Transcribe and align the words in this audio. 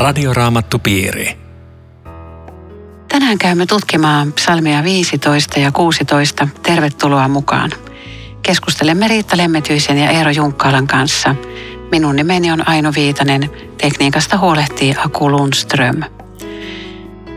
Radioraamattupiiri. 0.00 1.38
Tänään 3.08 3.38
käymme 3.38 3.66
tutkimaan 3.66 4.32
psalmia 4.32 4.84
15 4.84 5.60
ja 5.60 5.72
16. 5.72 6.48
Tervetuloa 6.62 7.28
mukaan. 7.28 7.70
Keskustelemme 8.42 9.08
Riitta 9.08 9.36
Lemmetyisen 9.36 9.98
ja 9.98 10.10
Eero 10.10 10.30
Junkkaalan 10.30 10.86
kanssa. 10.86 11.34
Minun 11.90 12.16
nimeni 12.16 12.52
on 12.52 12.68
Aino 12.68 12.92
Viitanen. 12.96 13.50
Tekniikasta 13.78 14.38
huolehtii 14.38 14.94
Aku 15.04 15.30
Lundström. 15.30 16.02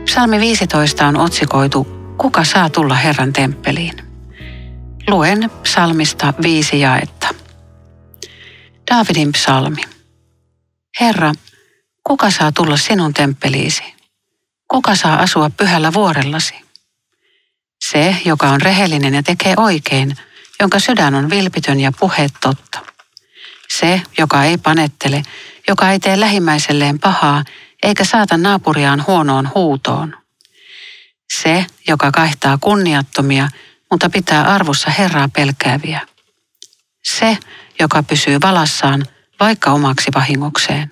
Psalmi 0.06 0.40
15 0.40 1.08
on 1.08 1.18
otsikoitu 1.18 1.88
Kuka 2.18 2.44
saa 2.44 2.70
tulla 2.70 2.96
Herran 2.96 3.34
temppeliin? 3.34 3.94
Luen 5.08 5.52
psalmista 5.64 6.34
viisi 6.44 6.80
jaetta. 6.80 7.28
Daavidin 8.92 9.32
psalmi. 9.32 9.82
Herra, 11.00 11.34
kuka 12.04 12.32
saa 12.32 12.52
tulla 12.52 12.78
sinun 12.78 13.14
temppeliisi? 13.14 13.84
Kuka 14.68 14.96
saa 14.96 15.20
asua 15.20 15.50
pyhällä 15.50 15.94
vuorellasi? 15.94 16.56
Se, 17.90 18.16
joka 18.26 18.50
on 18.50 18.62
rehellinen 18.62 19.14
ja 19.14 19.24
tekee 19.24 19.54
oikein, 19.58 20.18
jonka 20.60 20.80
sydän 20.80 21.16
on 21.16 21.30
vilpitön 21.30 21.80
ja 21.80 21.92
puheet 22.00 22.34
totta. 22.42 22.80
Se, 23.70 24.02
joka 24.18 24.44
ei 24.44 24.58
panettele, 24.58 25.24
joka 25.68 25.92
ei 25.92 26.00
tee 26.00 26.20
lähimmäiselleen 26.20 27.00
pahaa, 27.00 27.44
eikä 27.84 28.06
saata 28.06 28.38
naapuriaan 28.38 29.04
huonoon 29.08 29.52
huutoon. 29.56 30.16
Se, 31.34 31.66
joka 31.88 32.12
kaihtaa 32.12 32.58
kunniattomia, 32.58 33.50
mutta 33.92 34.10
pitää 34.10 34.44
arvossa 34.44 34.90
Herraa 34.92 35.30
pelkääviä. 35.30 36.02
Se, 37.04 37.38
joka 37.80 38.04
pysyy 38.04 38.38
valassaan, 38.42 39.06
vaikka 39.40 39.72
omaksi 39.72 40.12
vahingokseen. 40.16 40.90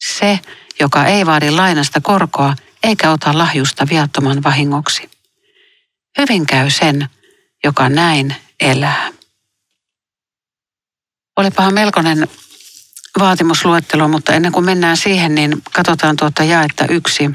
Se, 0.00 0.40
joka 0.80 1.06
ei 1.06 1.26
vaadi 1.26 1.50
lainasta 1.50 2.00
korkoa 2.00 2.56
eikä 2.82 3.10
ota 3.10 3.38
lahjusta 3.38 3.86
viattoman 3.90 4.42
vahingoksi. 4.42 5.10
Hyvin 6.18 6.46
käy 6.46 6.70
sen, 6.70 7.08
joka 7.64 7.88
näin 7.88 8.36
elää. 8.60 9.12
Olipahan 11.36 11.74
melkoinen 11.74 12.28
vaatimusluettelo, 13.18 14.08
mutta 14.08 14.32
ennen 14.32 14.52
kuin 14.52 14.64
mennään 14.64 14.96
siihen, 14.96 15.34
niin 15.34 15.62
katsotaan 15.72 16.16
tuota 16.16 16.44
jaetta 16.44 16.86
yksi. 16.86 17.30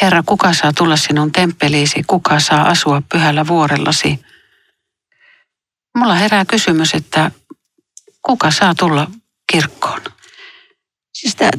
Herra, 0.00 0.22
kuka 0.26 0.52
saa 0.54 0.72
tulla 0.72 0.96
sinun 0.96 1.32
temppeliisi, 1.32 2.02
kuka 2.06 2.40
saa 2.40 2.68
asua 2.68 3.02
pyhällä 3.12 3.46
vuorellasi? 3.46 4.20
Mulla 5.96 6.14
herää 6.14 6.44
kysymys, 6.44 6.94
että 6.94 7.30
kuka 8.22 8.50
saa 8.50 8.74
tulla 8.74 9.10
kirkkoon? 9.52 10.00
Siis 11.12 11.36
tämä, 11.36 11.50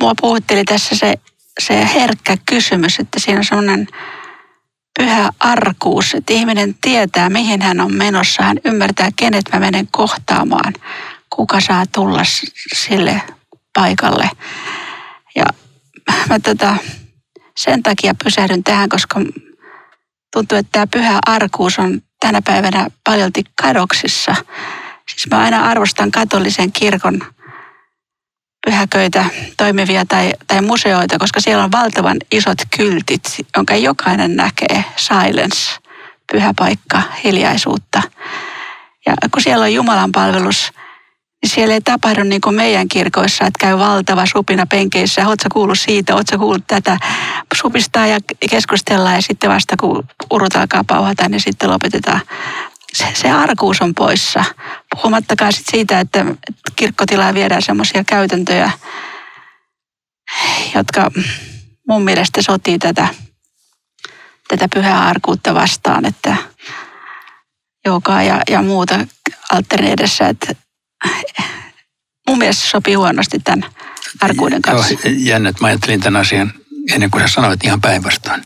mua 0.00 0.12
puhutteli 0.20 0.64
tässä 0.64 0.96
se, 0.96 1.14
se 1.60 1.88
herkkä 1.94 2.36
kysymys, 2.46 2.98
että 2.98 3.20
siinä 3.20 3.38
on 3.38 3.44
sellainen 3.44 3.86
pyhä 4.98 5.30
arkuus, 5.40 6.14
että 6.14 6.32
ihminen 6.32 6.74
tietää, 6.80 7.30
mihin 7.30 7.62
hän 7.62 7.80
on 7.80 7.94
menossa. 7.94 8.42
Hän 8.42 8.58
ymmärtää, 8.64 9.10
kenet 9.16 9.44
mä 9.52 9.60
menen 9.60 9.88
kohtaamaan, 9.90 10.72
kuka 11.30 11.60
saa 11.60 11.84
tulla 11.86 12.22
sille 12.74 13.22
paikalle. 13.74 14.30
Ja 15.34 15.44
mä 16.28 16.38
tota, 16.38 16.76
sen 17.56 17.82
takia 17.82 18.14
pysähdyn 18.24 18.64
tähän, 18.64 18.88
koska 18.88 19.20
tuntuu, 20.32 20.58
että 20.58 20.72
tämä 20.72 20.86
pyhä 20.86 21.18
arkuus 21.26 21.78
on 21.78 22.02
tänä 22.20 22.42
päivänä 22.42 22.86
paljolti 23.04 23.44
kadoksissa. 23.62 24.34
Siis 25.10 25.30
mä 25.30 25.38
aina 25.38 25.64
arvostan 25.64 26.10
katolisen 26.10 26.72
kirkon 26.72 27.20
pyhäköitä 28.64 29.24
toimivia 29.56 30.06
tai, 30.06 30.32
tai 30.46 30.62
museoita, 30.62 31.18
koska 31.18 31.40
siellä 31.40 31.64
on 31.64 31.72
valtavan 31.72 32.16
isot 32.32 32.58
kyltit, 32.76 33.46
jonka 33.56 33.76
jokainen 33.76 34.36
näkee 34.36 34.84
silence, 34.96 35.80
pyhä 36.32 36.54
paikka, 36.58 37.02
hiljaisuutta. 37.24 38.02
Ja 39.06 39.14
kun 39.30 39.42
siellä 39.42 39.62
on 39.62 39.74
Jumalan 39.74 40.12
palvelus, 40.12 40.72
niin 41.42 41.50
siellä 41.50 41.74
ei 41.74 41.80
tapahdu 41.80 42.22
niin 42.22 42.40
kuin 42.40 42.56
meidän 42.56 42.88
kirkoissa, 42.88 43.44
että 43.44 43.58
käy 43.66 43.78
valtava 43.78 44.26
supina 44.26 44.66
penkeissä. 44.66 45.28
Oletko 45.28 45.48
kuullut 45.52 45.78
siitä, 45.78 46.14
oletko 46.14 46.38
kuullut 46.38 46.66
tätä? 46.66 46.98
Supistaa 47.54 48.06
ja 48.06 48.18
keskustellaan 48.50 49.14
ja 49.14 49.22
sitten 49.22 49.50
vasta 49.50 49.76
kun 49.80 50.04
urut 50.30 50.56
alkaa 50.56 50.84
pauhata, 50.84 51.28
niin 51.28 51.40
sitten 51.40 51.70
lopetetaan. 51.70 52.20
Se, 52.94 53.06
se 53.14 53.30
arkuus 53.30 53.80
on 53.80 53.94
poissa. 53.94 54.44
Puhumattakaan 54.94 55.52
sit 55.52 55.66
siitä, 55.70 56.00
että 56.00 56.24
kirkkotilaa 56.76 57.34
viedään 57.34 57.62
semmoisia 57.62 58.04
käytäntöjä, 58.04 58.70
jotka 60.74 61.10
mun 61.88 62.02
mielestä 62.02 62.42
sotii 62.42 62.78
tätä, 62.78 63.08
tätä 64.48 64.68
pyhää 64.74 65.06
arkuutta 65.06 65.54
vastaan, 65.54 66.04
että 66.04 66.36
joka 67.84 68.22
ja, 68.22 68.40
ja 68.50 68.62
muuta 68.62 69.06
alterneidessä, 69.50 70.28
että 70.28 70.54
mun 72.28 72.38
mielestä 72.38 72.68
sopii 72.68 72.94
huonosti 72.94 73.38
tämän 73.38 73.70
arkuuden 74.20 74.62
kanssa. 74.62 74.94
Joo, 75.04 75.14
jännä, 75.16 75.48
että 75.48 75.60
mä 75.60 75.66
ajattelin 75.66 76.00
tämän 76.00 76.20
asian 76.20 76.52
ennen 76.92 77.10
kuin 77.10 77.28
sä 77.28 77.34
sanoit 77.34 77.64
ihan 77.64 77.80
päinvastoin. 77.80 78.42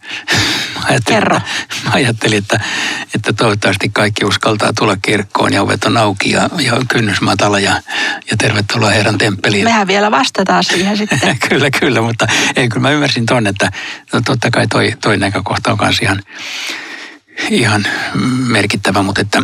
Kerro. 1.04 1.36
Että, 1.36 1.76
mä 1.84 1.90
ajattelin, 1.92 2.38
että, 2.38 2.60
että 3.14 3.32
toivottavasti 3.32 3.88
kaikki 3.88 4.24
uskaltaa 4.24 4.72
tulla 4.72 4.96
kirkkoon 5.02 5.52
ja 5.52 5.62
ovet 5.62 5.84
on 5.84 5.96
auki 5.96 6.30
ja, 6.30 6.50
ja 6.58 6.72
kynnys 6.88 7.20
matala 7.20 7.60
ja, 7.60 7.82
ja 8.30 8.36
tervetuloa 8.36 8.90
Herran 8.90 9.18
temppeliin. 9.18 9.64
Mehän 9.64 9.86
vielä 9.86 10.10
vastataan 10.10 10.64
siihen 10.64 10.96
sitten. 10.96 11.38
kyllä, 11.48 11.70
kyllä, 11.70 12.00
mutta 12.00 12.26
ei, 12.56 12.68
kyllä 12.68 12.82
mä 12.82 12.90
ymmärsin 12.90 13.26
ton, 13.26 13.46
että 13.46 13.70
no, 14.12 14.20
totta 14.24 14.50
kai 14.50 14.66
toi, 14.66 14.92
toi 15.00 15.16
näkökohta 15.16 15.72
on 15.72 15.78
kanssa 15.78 16.04
ihan, 16.04 16.22
ihan 17.50 17.86
merkittävä, 18.46 19.02
mutta 19.02 19.20
että 19.20 19.42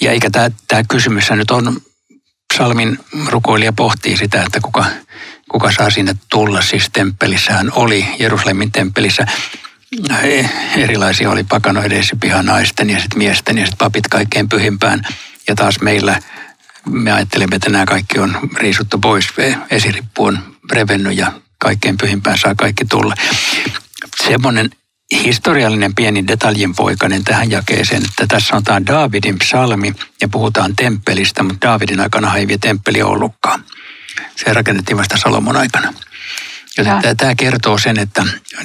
ja 0.00 0.12
eikä 0.12 0.30
tämä 0.68 0.84
kysymys 0.88 1.30
nyt 1.30 1.50
on 1.50 1.80
psalmin 2.54 2.98
rukoilija 3.28 3.72
pohtii 3.72 4.16
sitä, 4.16 4.42
että 4.42 4.60
kuka, 4.60 4.84
kuka 5.48 5.72
saa 5.72 5.90
sinne 5.90 6.14
tulla. 6.30 6.62
Siis 6.62 6.90
temppelissähän 6.92 7.72
oli, 7.72 8.06
Jerusalemin 8.18 8.72
temppelissä 8.72 9.26
erilaisia 10.76 11.30
oli 11.30 11.44
pakanoiden 11.44 12.02
naisten 12.42 12.90
ja 12.90 13.00
sitten 13.00 13.18
miesten 13.18 13.58
ja 13.58 13.64
sitten 13.64 13.78
papit 13.78 14.08
kaikkein 14.08 14.48
pyhimpään. 14.48 15.06
Ja 15.48 15.54
taas 15.54 15.80
meillä 15.80 16.20
me 16.88 17.12
ajattelemme, 17.12 17.56
että 17.56 17.70
nämä 17.70 17.86
kaikki 17.86 18.18
on 18.18 18.38
riisuttu 18.56 18.98
pois. 18.98 19.28
Esirippu 19.70 20.24
on 20.24 20.38
revennyt 20.72 21.16
ja 21.16 21.32
kaikkein 21.58 21.96
pyhimpään 21.96 22.38
saa 22.38 22.54
kaikki 22.54 22.84
tulla. 22.84 23.14
Semmoinen 24.26 24.70
historiallinen 25.24 25.94
pieni 25.94 26.26
detaljin 26.26 26.74
poikainen 26.74 27.24
tähän 27.24 27.50
jakeeseen, 27.50 28.04
että 28.04 28.26
tässä 28.26 28.56
on 28.56 28.64
tämä 28.64 28.86
Daavidin 28.86 29.38
psalmi 29.38 29.94
ja 30.20 30.28
puhutaan 30.28 30.76
temppelistä, 30.76 31.42
mutta 31.42 31.68
Daavidin 31.68 32.00
aikana 32.00 32.36
ei 32.36 32.48
vielä 32.48 32.58
temppeli 32.60 33.02
ollutkaan. 33.02 33.64
Se 34.36 34.52
rakennettiin 34.52 34.96
vasta 34.96 35.16
Salomon 35.16 35.56
aikana. 35.56 35.94
Joten 36.78 37.16
tämä 37.16 37.34
kertoo 37.34 37.78
sen, 37.78 37.98
että 37.98 38.24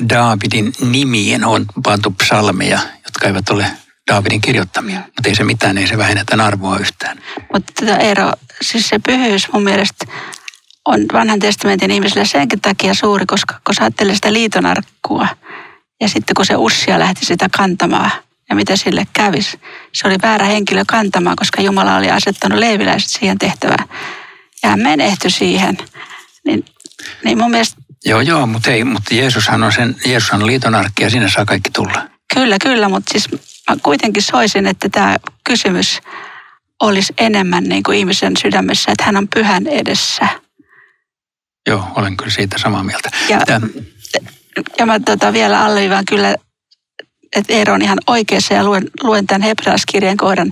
Daavidin 0.10 0.74
nimien 0.80 1.46
on 1.46 1.66
pantu 1.84 2.12
psalmeja, 2.12 2.80
jotka 3.06 3.28
eivät 3.28 3.50
ole 3.50 3.68
Daavidin 4.12 4.42
kirjoittamia. 4.42 5.00
Mutta 5.00 5.30
ei 5.30 5.36
se 5.36 5.44
mitään, 5.44 5.78
ei 5.78 5.88
se 5.88 5.98
vähennä 5.98 6.24
tämän 6.26 6.46
arvoa 6.46 6.78
yhtään. 6.78 7.24
Mutta 7.54 7.98
Eero, 7.98 8.34
siis 8.62 8.90
se 8.90 9.00
pyhyys 9.00 9.52
mun 9.54 9.64
mielestä 9.64 10.06
on 10.86 11.06
vanhan 11.14 11.40
testamentin 11.40 11.92
ihmisille 11.92 12.26
senkin 12.26 12.62
takia 12.62 12.94
suuri, 12.94 13.26
koska 13.26 13.60
kun 13.66 13.76
sä 13.76 13.92
sitä 14.14 14.34
liitonarkkua– 14.34 15.28
ja 16.04 16.10
sitten 16.10 16.36
kun 16.36 16.46
se 16.46 16.56
ussia 16.56 17.00
lähti 17.00 17.26
sitä 17.26 17.50
kantamaan, 17.58 18.12
ja 18.50 18.56
mitä 18.56 18.76
sille 18.76 19.08
kävisi, 19.14 19.60
se 19.94 20.08
oli 20.08 20.16
väärä 20.22 20.46
henkilö 20.46 20.84
kantamaan, 20.88 21.36
koska 21.36 21.62
Jumala 21.62 21.98
oli 21.98 22.12
asettanut 22.12 22.60
leiviläiset 22.60 23.10
siihen 23.10 23.38
tehtävään. 23.38 23.88
Ja 24.64 24.70
hän 24.70 24.80
menehtyi 24.80 25.32
siihen. 25.32 25.78
Niin, 26.46 26.66
niin 27.24 27.38
mun 27.38 27.52
mielestä... 27.52 27.76
Joo, 28.06 28.22
joo, 28.22 28.46
mutta 28.46 28.72
ei, 28.72 28.84
mutta 28.84 29.16
Jeesushan 29.16 29.64
on 29.64 29.72
sen, 29.72 29.96
Jeesus 30.06 30.32
on 30.32 30.46
liitonarkki 30.46 31.04
ja 31.04 31.10
sinne 31.10 31.30
saa 31.30 31.46
kaikki 31.46 31.72
tulla. 31.72 32.08
Kyllä, 32.34 32.58
kyllä, 32.62 32.90
mutta 32.90 33.12
siis 33.12 33.30
mä 33.70 33.78
kuitenkin 33.84 34.24
soisin, 34.24 34.68
että 34.68 34.90
tämä 34.90 35.18
kysymys 35.44 36.00
olisi 36.82 37.14
enemmän 37.18 37.64
niin 37.64 37.84
kuin 37.84 37.98
ihmisen 37.98 38.38
sydämessä, 38.38 38.92
että 38.92 39.04
hän 39.04 39.18
on 39.18 39.28
pyhän 39.34 39.68
edessä. 39.68 40.28
Joo, 41.70 41.88
olen 41.96 42.18
kyllä 42.18 42.32
siitä 42.32 42.58
samaa 42.58 42.84
mieltä. 42.84 43.10
Ja, 43.30 43.40
Tämä, 43.46 43.68
ja 44.80 44.86
mä 44.86 45.00
tota 45.00 45.34
vielä 45.34 45.64
alleviivaan 45.64 46.06
kyllä, 46.06 46.36
että 47.36 47.54
Eero 47.54 47.74
on 47.74 47.82
ihan 47.82 47.98
oikeassa 48.08 48.54
ja 48.54 48.64
luen, 48.64 48.92
luen 49.04 49.28
tämän 49.28 49.42
hebreaskirjan 49.42 50.18
kohdan. 50.18 50.52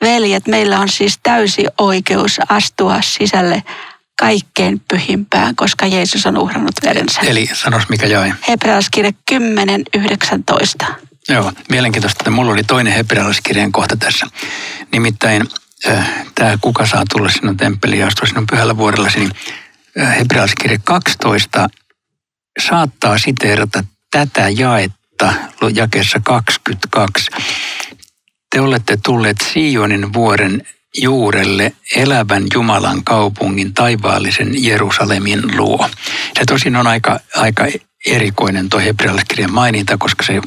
Veljet, 0.00 0.46
meillä 0.46 0.80
on 0.80 0.88
siis 0.88 1.18
täysi 1.22 1.66
oikeus 1.78 2.40
astua 2.48 3.02
sisälle 3.02 3.62
kaikkein 4.20 4.80
pyhimpään, 4.90 5.56
koska 5.56 5.86
Jeesus 5.86 6.26
on 6.26 6.38
uhrannut 6.38 6.74
verensä. 6.84 7.20
Eli 7.20 7.50
sanos 7.52 7.88
mikä 7.88 8.06
jäi. 8.06 8.32
Hebreaskirja 8.48 9.12
10, 9.28 9.82
19. 9.94 10.86
Joo, 11.28 11.52
mielenkiintoista, 11.68 12.20
että 12.20 12.30
mulla 12.30 12.52
oli 12.52 12.64
toinen 12.64 12.92
hebrealaiskirjan 12.92 13.72
kohta 13.72 13.96
tässä. 13.96 14.26
Nimittäin 14.92 15.46
äh, 15.88 16.10
tämä 16.34 16.58
kuka 16.60 16.86
saa 16.86 17.04
tulla 17.12 17.30
sinun 17.30 17.56
temppeliin 17.56 18.00
ja 18.00 18.06
astua 18.06 18.26
sinun 18.26 18.46
pyhällä 18.50 18.76
vuorellasi, 18.76 19.18
niin 19.18 19.32
hebrealaiskirja 20.18 20.78
12 20.84 21.68
saattaa 22.68 23.18
siteerata 23.18 23.84
tätä 24.10 24.48
jaetta 24.48 25.34
jakessa 25.74 26.20
22. 26.24 27.30
Te 28.54 28.60
olette 28.60 28.98
tulleet 29.04 29.36
Sionin 29.52 30.12
vuoren 30.12 30.62
juurelle 30.96 31.72
elävän 31.96 32.42
Jumalan 32.54 33.04
kaupungin 33.04 33.74
taivaallisen 33.74 34.64
Jerusalemin 34.64 35.56
luo. 35.56 35.88
Se 36.38 36.44
tosin 36.46 36.76
on 36.76 36.86
aika, 36.86 37.20
aika 37.36 37.66
erikoinen 38.06 38.68
tuo 38.68 38.80
hebrealaiskirjan 38.80 39.52
maininta, 39.52 39.98
koska 39.98 40.22
se 40.22 40.40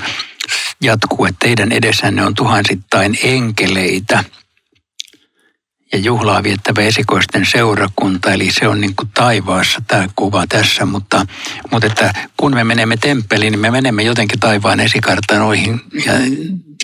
jatkuu, 0.81 1.25
että 1.25 1.39
teidän 1.39 1.71
edessänne 1.71 2.25
on 2.25 2.35
tuhansittain 2.35 3.17
enkeleitä 3.23 4.23
ja 5.93 5.99
juhlaa 5.99 6.43
viettävä 6.43 6.81
esikoisten 6.81 7.45
seurakunta, 7.45 8.33
eli 8.33 8.51
se 8.51 8.67
on 8.67 8.81
niin 8.81 8.95
kuin 8.95 9.09
taivaassa 9.13 9.81
tämä 9.87 10.07
kuva 10.15 10.47
tässä, 10.47 10.85
mutta, 10.85 11.25
mutta 11.71 11.87
että 11.87 12.13
kun 12.37 12.53
me 12.53 12.63
menemme 12.63 12.97
temppeliin, 12.97 13.51
niin 13.51 13.59
me 13.59 13.71
menemme 13.71 14.03
jotenkin 14.03 14.39
taivaan 14.39 14.79
esikartanoihin 14.79 15.81
ja 16.05 16.13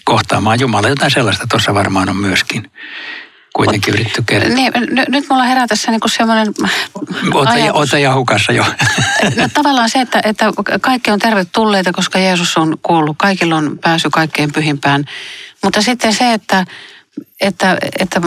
kohtaamaan 0.06 0.60
Jumala. 0.60 0.90
Jotain 0.90 1.12
sellaista 1.12 1.48
tuossa 1.50 1.74
varmaan 1.74 2.10
on 2.10 2.18
myöskin 2.18 2.72
kuitenkin 3.54 3.94
yritetty 3.94 4.24
kertoa. 4.26 4.56
Niin, 4.56 4.74
nyt 5.08 5.26
mulla 5.30 5.44
herää 5.44 5.68
tässä 5.68 5.92
niinku 5.92 6.08
semmoinen 6.08 6.54
Ota, 7.74 7.98
ja 7.98 8.14
hukassa 8.14 8.52
jo. 8.52 8.66
No, 9.36 9.50
tavallaan 9.54 9.90
se, 9.90 10.02
että, 10.02 10.22
että 10.24 10.46
kaikki 10.82 11.12
on 11.12 11.20
tervetulleita, 11.20 11.92
koska 11.92 12.20
Jeesus 12.20 12.58
on 12.58 12.78
kuullut. 12.84 13.18
Kaikilla 13.18 13.56
on 13.56 13.80
pääsy 13.82 14.10
kaikkein 14.10 14.52
pyhimpään. 14.52 15.06
Mutta 15.64 15.82
sitten 15.82 16.14
se, 16.14 16.34
että, 16.34 16.66
että, 17.42 17.78
että 18.00 18.22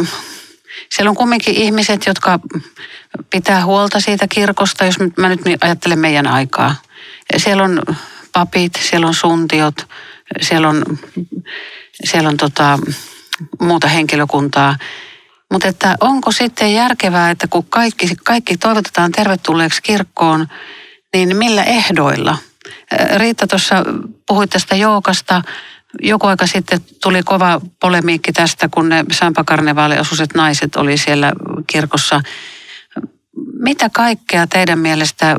siellä 0.90 1.10
on 1.10 1.16
kumminkin 1.16 1.54
ihmiset, 1.54 2.06
jotka 2.06 2.40
pitää 3.30 3.64
huolta 3.64 4.00
siitä 4.00 4.28
kirkosta, 4.28 4.84
jos 4.84 4.96
mä 5.16 5.28
nyt 5.28 5.40
ajattelen 5.60 5.98
meidän 5.98 6.26
aikaa. 6.26 6.74
Siellä 7.36 7.62
on 7.62 7.82
papit, 8.32 8.72
siellä 8.82 9.06
on 9.06 9.14
suntiot, 9.14 9.86
siellä 10.40 10.68
on, 10.68 10.84
siellä 12.04 12.28
on 12.28 12.36
tota, 12.36 12.78
muuta 13.60 13.88
henkilökuntaa. 13.88 14.76
Mutta 15.52 15.68
että 15.68 15.96
onko 16.00 16.32
sitten 16.32 16.74
järkevää, 16.74 17.30
että 17.30 17.46
kun 17.46 17.64
kaikki, 17.64 18.16
kaikki 18.24 18.56
toivotetaan 18.56 19.12
tervetulleeksi 19.12 19.82
kirkkoon, 19.82 20.48
niin 21.14 21.36
millä 21.36 21.62
ehdoilla? 21.62 22.38
Riitta 23.16 23.46
tuossa 23.46 23.84
puhui 24.26 24.48
tästä 24.48 24.76
joukasta. 24.76 25.42
Joku 26.00 26.26
aika 26.26 26.46
sitten 26.46 26.80
tuli 27.02 27.22
kova 27.22 27.60
polemiikki 27.80 28.32
tästä, 28.32 28.68
kun 28.68 28.88
ne 28.88 29.04
Sampakarnevaaliosuiset 29.12 30.34
naiset 30.34 30.76
oli 30.76 30.96
siellä 30.96 31.32
kirkossa. 31.66 32.20
Mitä 33.58 33.90
kaikkea 33.92 34.46
teidän 34.46 34.78
mielestä 34.78 35.36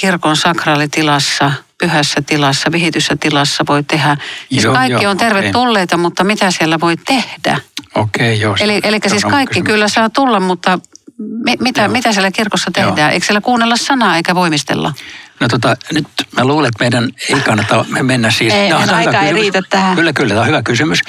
kirkon 0.00 0.36
sakraalitilassa, 0.36 1.52
pyhässä 1.78 2.22
tilassa, 2.22 2.72
vihityssä 2.72 3.16
tilassa 3.20 3.64
voi 3.68 3.82
tehdä? 3.82 4.16
Siis 4.52 4.64
joo, 4.64 4.74
kaikki 4.74 5.04
joo, 5.04 5.10
on 5.10 5.16
tervetulleita, 5.16 5.96
okay. 5.96 6.02
mutta 6.02 6.24
mitä 6.24 6.50
siellä 6.50 6.80
voi 6.80 6.96
tehdä? 6.96 7.60
Okei, 7.94 8.34
okay, 8.34 8.42
joo. 8.42 8.56
Eli, 8.60 8.80
eli 8.82 8.98
siis 9.06 9.24
kaikki 9.24 9.52
kysymys. 9.52 9.66
kyllä 9.66 9.88
saa 9.88 10.10
tulla, 10.10 10.40
mutta 10.40 10.78
mi, 11.18 11.56
mitä, 11.60 11.88
mitä 11.88 12.12
siellä 12.12 12.30
kirkossa 12.30 12.70
tehdään? 12.70 12.98
Joo. 12.98 13.08
Eikö 13.08 13.26
siellä 13.26 13.40
kuunnella 13.40 13.76
sanaa 13.76 14.16
eikä 14.16 14.34
voimistella? 14.34 14.92
No 15.40 15.48
tota, 15.48 15.76
nyt 15.92 16.06
mä 16.36 16.44
luulen, 16.44 16.68
että 16.68 16.84
meidän 16.84 17.10
ei 17.28 17.40
kannata 17.40 17.84
mennä 18.02 18.30
siis... 18.30 18.54
Ei, 18.54 18.70
no, 18.70 18.78
aika 18.92 19.20
ei 19.20 19.32
riitä 19.32 19.62
tähän. 19.70 19.96
Kyllä, 19.96 20.12
kyllä, 20.12 20.28
tämä 20.28 20.40
on 20.40 20.46
hyvä 20.46 20.62
kysymys. 20.62 21.00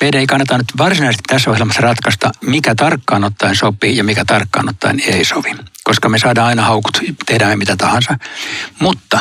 Meidän 0.00 0.20
ei 0.20 0.26
kannata 0.26 0.58
nyt 0.58 0.66
varsinaisesti 0.78 1.22
tässä 1.26 1.50
ohjelmassa 1.50 1.82
ratkaista, 1.82 2.30
mikä 2.40 2.74
tarkkaan 2.74 3.24
ottaen 3.24 3.56
sopii 3.56 3.96
ja 3.96 4.04
mikä 4.04 4.24
tarkkaan 4.24 4.68
ottaen 4.68 5.00
ei 5.06 5.24
sovi. 5.24 5.54
Koska 5.84 6.08
me 6.08 6.18
saadaan 6.18 6.48
aina 6.48 6.62
haukut, 6.62 7.00
tehdään 7.26 7.58
mitä 7.58 7.76
tahansa. 7.76 8.18
Mutta 8.78 9.18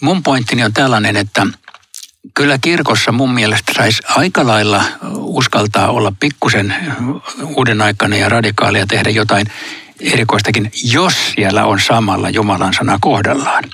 mun 0.00 0.22
pointtini 0.22 0.64
on 0.64 0.72
tällainen, 0.72 1.16
että 1.16 1.46
kyllä 2.34 2.58
kirkossa 2.58 3.12
mun 3.12 3.34
mielestä 3.34 3.72
saisi 3.76 4.02
aika 4.08 4.46
lailla 4.46 4.84
uskaltaa 5.16 5.88
olla 5.88 6.12
pikkusen 6.20 6.74
uuden 7.44 7.82
aikana 7.82 8.16
ja 8.16 8.28
radikaalia 8.28 8.86
tehdä 8.86 9.10
jotain 9.10 9.46
erikoistakin, 10.12 10.70
jos 10.84 11.14
siellä 11.34 11.64
on 11.64 11.80
samalla 11.80 12.30
Jumalan 12.30 12.74
sana 12.74 12.98
kohdallaan. 13.00 13.64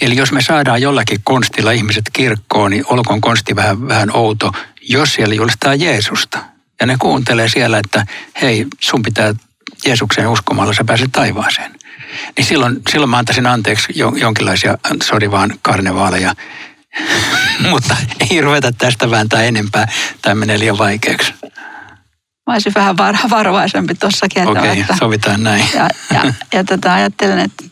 Eli 0.00 0.16
jos 0.16 0.32
me 0.32 0.42
saadaan 0.42 0.82
jollakin 0.82 1.20
konstilla 1.24 1.72
ihmiset 1.72 2.04
kirkkoon, 2.12 2.70
niin 2.70 2.84
olkoon 2.86 3.20
konsti 3.20 3.56
vähän, 3.56 3.88
vähän 3.88 4.16
outo, 4.16 4.52
jos 4.82 5.14
siellä 5.14 5.34
julistaa 5.34 5.74
Jeesusta. 5.74 6.38
Ja 6.80 6.86
ne 6.86 6.96
kuuntelee 6.98 7.48
siellä, 7.48 7.78
että 7.78 8.06
hei, 8.42 8.66
sun 8.80 9.02
pitää 9.02 9.34
Jeesukseen 9.86 10.28
uskomalla, 10.28 10.72
sä 10.72 10.84
pääset 10.84 11.12
taivaaseen. 11.12 11.74
Niin 12.36 12.44
silloin, 12.44 12.76
silloin 12.90 13.10
mä 13.10 13.18
antaisin 13.18 13.46
anteeksi 13.46 13.92
jonkinlaisia, 14.16 14.78
sori 15.02 15.30
vaan, 15.30 15.58
karnevaaleja 15.62 16.34
Mutta 17.70 17.96
ei 18.30 18.40
ruveta 18.40 18.72
tästä 18.72 19.10
vääntää 19.10 19.42
enempää. 19.42 19.88
Tämä 20.22 20.34
menee 20.34 20.58
liian 20.58 20.78
vaikeaksi. 20.78 21.34
Mä 22.48 22.52
olisin 22.52 22.72
vähän 22.74 22.96
var- 22.96 23.30
varovaisempi 23.30 23.94
tuossakin. 23.94 24.48
Okei, 24.48 24.62
okay, 24.62 24.80
että, 24.80 24.96
sovitaan 24.98 25.42
näin. 25.42 25.64
Ja, 25.74 25.88
ja, 26.14 26.32
ja 26.52 26.64
tota, 26.64 26.94
ajattelen, 26.94 27.38
että, 27.38 27.64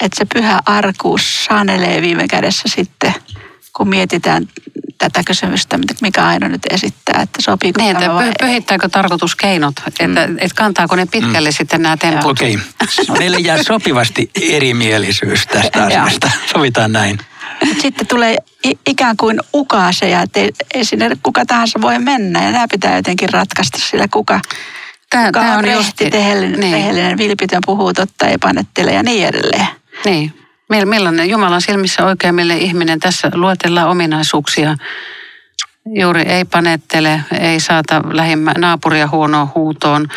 että 0.00 0.18
se 0.18 0.24
pyhä 0.34 0.60
arkuus 0.66 1.44
sanelee 1.44 2.02
viime 2.02 2.28
kädessä 2.28 2.68
sitten, 2.68 3.14
kun 3.72 3.88
mietitään 3.88 4.48
tätä 4.98 5.22
kysymystä, 5.26 5.78
mikä 6.02 6.26
Aino 6.26 6.48
nyt 6.48 6.62
esittää, 6.70 7.22
että 7.22 7.42
sopiiko 7.42 7.80
niin, 7.80 7.96
että 7.96 8.14
vai 8.14 8.32
pyhittääkö 8.40 8.88
tarkoituskeinot, 8.88 9.74
että, 9.86 10.06
mm. 10.06 10.36
että 10.38 10.54
kantaako 10.54 10.96
ne 10.96 11.06
pitkälle 11.06 11.48
mm. 11.48 11.54
sitten 11.54 11.82
nämä 11.82 11.96
temput? 11.96 12.30
Okei, 12.30 12.54
okay. 12.82 13.18
meille 13.18 13.38
jää 13.38 13.62
sopivasti 13.62 14.30
erimielisyys 14.52 15.46
tästä 15.46 15.84
asiasta, 15.86 16.30
sovitaan 16.52 16.92
näin. 16.92 17.18
Mutta 17.64 17.82
sitten 17.82 18.06
tulee 18.06 18.36
ikään 18.86 19.16
kuin 19.16 19.40
ukaaseja, 19.54 20.22
että 20.22 20.40
ei, 20.40 20.50
ei 20.74 20.84
sinne 20.84 21.10
kuka 21.22 21.46
tahansa 21.46 21.80
voi 21.80 21.98
mennä 21.98 22.44
ja 22.44 22.50
nämä 22.50 22.66
pitää 22.70 22.96
jotenkin 22.96 23.28
ratkaista 23.32 23.78
sillä 23.78 24.08
kuka, 24.08 24.40
tämä, 25.10 25.26
kuka 25.26 25.40
tämä 25.40 25.52
on, 25.52 25.58
on 25.58 25.64
rehti, 25.64 26.10
tehellinen, 26.10 26.60
niin. 26.60 26.72
tehellinen, 26.72 27.18
vilpitön, 27.18 27.62
puhuu 27.66 27.92
totta, 27.92 28.26
ei 28.26 28.38
panettele 28.38 28.92
ja 28.92 29.02
niin 29.02 29.26
edelleen. 29.26 29.66
Niin. 30.04 30.32
Millainen 30.84 31.30
Jumalan 31.30 31.62
silmissä 31.62 32.04
oikein, 32.04 32.34
mille 32.34 32.56
ihminen 32.56 33.00
tässä 33.00 33.30
luetellaan 33.34 33.88
ominaisuuksia, 33.88 34.76
juuri 35.86 36.22
ei 36.22 36.44
panettele, 36.44 37.20
ei 37.40 37.60
saata 37.60 38.02
lähimmä 38.12 38.52
naapuria 38.58 39.08
huonoa 39.08 39.52
huutoon. 39.54 40.08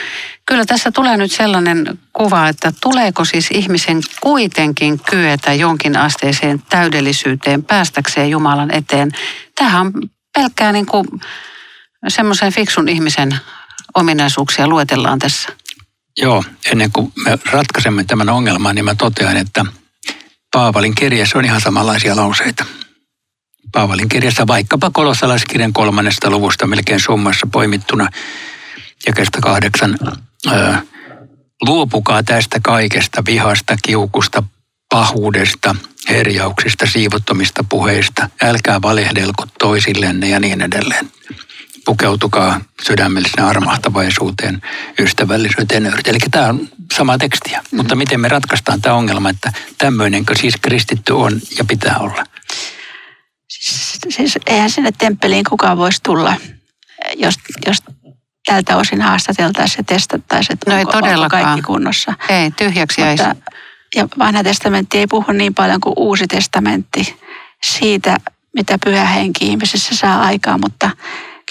Kyllä 0.46 0.65
tässä 0.65 0.92
tulee 0.92 1.18
nyt 1.18 1.32
sellainen 1.32 2.00
kuva, 2.13 2.48
että 2.48 2.74
tuleeko 2.82 3.25
siis 3.25 3.48
ihmisen 3.51 4.01
kuitenkin 4.22 5.00
kyetä 5.10 5.53
jonkin 5.53 5.98
asteiseen 5.98 6.63
täydellisyyteen 6.70 7.63
päästäkseen 7.63 8.30
Jumalan 8.30 8.74
eteen. 8.74 9.12
Tähän 9.56 9.82
on 9.82 9.94
pelkkää 10.36 10.72
niin 10.72 10.86
kuin 10.86 11.08
semmoisen 12.08 12.53
fiksun 12.53 12.89
ihmisen 12.89 13.36
ominaisuuksia 13.96 14.68
luetellaan 14.68 15.20
tässä. 15.20 15.50
Joo, 16.18 16.44
ennen 16.72 16.92
kuin 16.92 17.13
me 17.25 17.39
ratkaisemme 17.51 18.03
tämän 18.03 18.30
ongelman, 18.30 18.75
niin 18.75 18.86
mä 18.86 18.96
totean, 18.96 19.38
että 19.38 19.65
Paavalin 20.51 20.96
kirjassa 20.96 21.38
on 21.38 21.46
ihan 21.46 21.62
samanlaisia 21.62 22.15
lauseita. 22.15 22.65
Paavalin 23.72 24.10
kirjassa 24.10 24.48
vaikkapa 24.48 24.90
kolossalaiskirjan 24.90 25.74
kolmannesta 25.74 26.30
luvusta 26.30 26.68
melkein 26.68 27.00
summassa 27.00 27.48
poimittuna 27.52 28.10
kestä 29.16 29.42
kahdeksan. 29.42 29.98
luopukaa 31.62 32.24
tästä 32.24 32.60
kaikesta 32.64 33.24
vihasta, 33.28 33.76
kiukusta, 33.84 34.44
pahuudesta, 34.90 35.76
herjauksista, 36.10 36.86
siivottomista 36.86 37.64
puheista. 37.70 38.30
Älkää 38.42 38.82
valehdelko 38.82 39.46
toisillenne 39.60 40.30
ja 40.30 40.40
niin 40.40 40.62
edelleen. 40.62 41.12
Pukeutukaa 41.86 42.62
sydämellisenä 42.84 43.48
armahtavaisuuteen, 43.48 44.62
ystävällisyyteen 45.00 45.86
ja 45.86 45.92
Eli 46.06 46.18
tämä 46.32 46.48
on 46.48 46.70
sama 46.94 47.18
tekstiä. 47.18 47.58
Mm-hmm. 47.58 47.78
Mutta 47.78 47.96
miten 47.96 48.20
me 48.20 48.28
ratkaistaan 48.28 48.82
tämä 48.82 48.96
ongelma, 48.96 49.30
että 49.30 49.54
tämmöinenkö 49.78 50.34
siis 50.36 50.54
kristitty 50.62 51.14
on 51.14 51.42
ja 51.58 51.66
pitää 51.66 51.98
olla? 52.00 52.24
Siis, 53.68 54.00
siis 54.10 54.40
eihän 54.46 54.70
sinne 54.70 54.92
temppeliin 54.98 55.44
kukaan 55.50 55.78
voisi 55.78 56.04
tulla, 56.04 56.36
jos, 57.16 57.36
jos 57.66 57.78
tältä 58.46 58.78
osin 58.78 59.02
haastateltaisiin 59.02 59.80
ja 59.80 59.84
testattaisiin, 59.84 60.54
että 60.54 60.72
no 60.72 60.80
onko, 60.80 60.92
onko 60.98 61.30
kaikki 61.30 61.62
kunnossa. 61.62 62.14
Ei, 62.30 62.52
tyhjäksi 62.52 63.02
jäisi. 63.02 63.28
Mutta, 63.28 63.52
ja 63.96 64.08
vanha 64.20 64.44
testamentti 64.44 64.98
ei 64.98 65.08
puhu 65.08 65.32
niin 65.32 65.54
paljon 65.54 65.82
kuin 65.82 65.94
uusi 65.98 66.28
testamentti 66.28 67.20
siitä, 67.64 68.18
mitä 68.56 68.78
pyhä 68.86 69.06
henki 69.06 69.46
ihmisessä 69.46 69.96
saa 69.96 70.22
aikaa, 70.22 70.58
mutta 70.58 70.90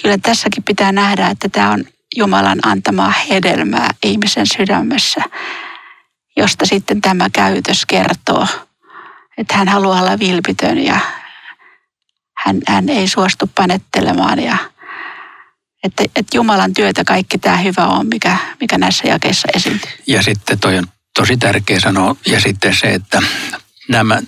kyllä 0.03 0.19
tässäkin 0.19 0.63
pitää 0.63 0.93
nähdä, 0.93 1.29
että 1.29 1.49
tämä 1.49 1.71
on 1.71 1.85
Jumalan 2.17 2.59
antamaa 2.63 3.13
hedelmää 3.31 3.91
ihmisen 4.05 4.47
sydämessä, 4.47 5.21
josta 6.37 6.67
sitten 6.67 7.01
tämä 7.01 7.31
käytös 7.33 7.87
kertoo, 7.87 8.47
että 9.39 9.57
hän 9.57 9.69
haluaa 9.69 10.01
olla 10.01 10.19
vilpitön 10.19 10.79
ja 10.79 11.01
hän, 12.47 12.61
hän 12.69 12.89
ei 12.89 13.09
suostu 13.09 13.51
panettelemaan 13.55 14.43
ja 14.43 14.57
että, 15.85 16.05
että 16.05 16.37
Jumalan 16.37 16.75
työtä 16.75 17.05
kaikki 17.05 17.39
tämä 17.39 17.57
hyvä 17.57 17.87
on, 17.87 18.07
mikä, 18.07 18.37
mikä 18.61 18.79
näissä 18.79 19.09
jakeissa 19.09 19.49
esiintyy. 19.55 19.91
Ja 20.07 20.23
sitten 20.23 20.59
toi 20.59 20.79
on 20.79 20.85
tosi 21.15 21.37
tärkeä 21.37 21.81
sanoa. 21.81 22.17
Ja 22.27 22.41
sitten 22.41 22.75
se, 22.75 22.95
että 22.95 23.23
nämä 23.89 24.23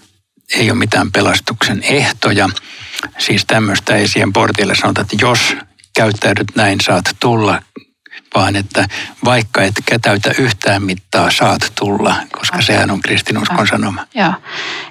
ei 0.54 0.70
ole 0.70 0.78
mitään 0.78 1.12
pelastuksen 1.12 1.82
ehtoja. 1.82 2.48
Siis 3.18 3.44
tämmöistä 3.46 3.96
ei 3.96 4.08
siihen 4.08 4.32
portille 4.32 4.74
sanota, 4.74 5.00
että 5.00 5.16
jos 5.20 5.56
käyttäydyt 5.96 6.48
näin, 6.54 6.80
saat 6.80 7.04
tulla 7.20 7.62
vaan 8.34 8.56
että 8.56 8.88
vaikka 9.24 9.62
et 9.62 9.74
täytä 10.02 10.30
yhtään 10.38 10.82
mittaa, 10.82 11.30
saat 11.30 11.72
tulla, 11.78 12.16
koska 12.32 12.56
okay. 12.56 12.66
sehän 12.66 12.90
on 12.90 13.00
kristinuskon 13.00 13.60
ah. 13.60 13.68
sanoma. 13.68 14.06
Joo, 14.14 14.32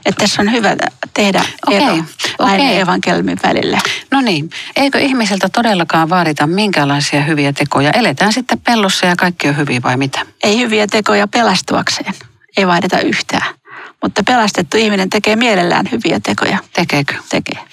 että 0.06 0.20
tässä 0.20 0.41
on 0.41 0.51
hyvä 0.51 0.75
tehdä 1.13 1.44
okay. 1.67 1.77
ero 1.77 1.98
okay. 2.39 2.79
evankelmin 2.79 3.39
välillä. 3.44 3.79
No 4.12 4.22
niin, 4.22 4.50
eikö 4.75 5.00
ihmiseltä 5.00 5.50
todellakaan 5.50 6.10
vaadita 6.10 6.48
minkälaisia 6.48 7.22
hyviä 7.22 7.53
tekoja? 7.53 7.91
Eletään 7.91 8.34
sitten 8.34 8.60
pellossa 8.60 9.06
ja 9.06 9.15
kaikki 9.15 9.48
on 9.50 9.58
hyvin 9.58 9.84
vai 9.84 9.98
mitä? 9.98 10.25
Ei 10.44 10.60
hyviä 10.60 10.88
tekoja 10.88 11.27
pelastuakseen, 11.27 12.13
ei 12.58 12.67
vaadita 12.67 13.00
yhtään. 13.00 13.58
Mutta 14.03 14.24
pelastettu 14.24 14.77
ihminen 14.77 15.10
tekee 15.10 15.36
mielellään 15.36 15.89
hyviä 15.91 16.20
tekoja. 16.20 16.58
Tekeekö? 16.74 17.13
Tekee. 17.29 17.66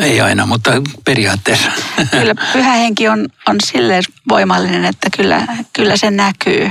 Ei 0.00 0.20
aina, 0.20 0.46
mutta 0.46 0.70
periaatteessa. 1.04 1.70
Kyllä 2.10 2.34
pyhä 2.52 2.72
henki 2.72 3.08
on, 3.08 3.28
on 3.48 3.56
silleen 3.64 4.02
voimallinen, 4.28 4.84
että 4.84 5.08
kyllä, 5.16 5.46
kyllä 5.72 5.96
se 5.96 6.10
näkyy, 6.10 6.70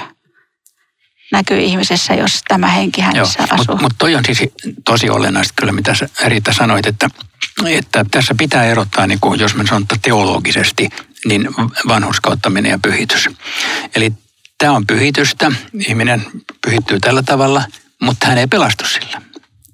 näkyy 1.32 1.60
ihmisessä, 1.60 2.14
jos 2.14 2.42
tämä 2.48 2.68
henki 2.68 3.02
hänessä 3.02 3.40
Joo, 3.40 3.48
asuu. 3.52 3.58
Mutta 3.58 3.82
mut 3.82 3.94
toi 3.98 4.16
on 4.16 4.26
siis 4.26 4.44
tosi 4.86 5.10
olennaista 5.10 5.54
kyllä, 5.56 5.72
mitä 5.74 5.94
Riita 6.26 6.54
sanoit, 6.54 6.86
että, 6.86 7.10
että 7.66 8.06
tässä 8.12 8.36
pitää 8.38 8.66
erottaa, 8.66 9.08
niin 9.08 9.20
kuin, 9.20 9.40
jos 9.40 9.56
me 9.56 9.68
sanotaan 9.68 10.02
teologisesti, 10.02 10.90
niin 11.26 11.50
vanhuskauttaminen 11.88 12.72
ja 12.72 12.80
pyhitys. 12.80 13.30
Eli 13.96 14.14
tämä 14.58 14.72
on 14.72 14.88
pyhitystä, 14.88 15.52
ihminen 15.88 16.26
pyhittyy 16.66 17.00
tällä 17.00 17.24
tavalla, 17.24 17.64
mutta 18.02 18.28
hän 18.28 18.38
ei 18.38 18.48
pelastu 18.48 18.86
sillä. 18.86 19.22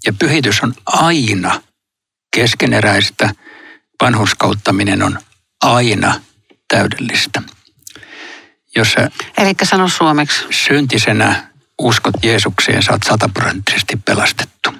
Ja 0.05 0.13
pyhitys 0.13 0.63
on 0.63 0.73
aina 0.85 1.61
keskeneräistä. 2.31 3.29
Vanhuskauttaminen 4.03 5.03
on 5.03 5.19
aina 5.61 6.21
täydellistä. 6.67 7.41
Jos 8.75 8.91
sä 8.91 9.09
Eli 9.37 9.53
sano 9.63 9.87
suomeksi. 9.87 10.45
Syntisenä 10.49 11.49
uskot 11.79 12.13
Jeesukseen, 12.23 12.83
saat 12.83 13.01
sataprosenttisesti 13.05 13.95
pelastettu. 14.05 14.73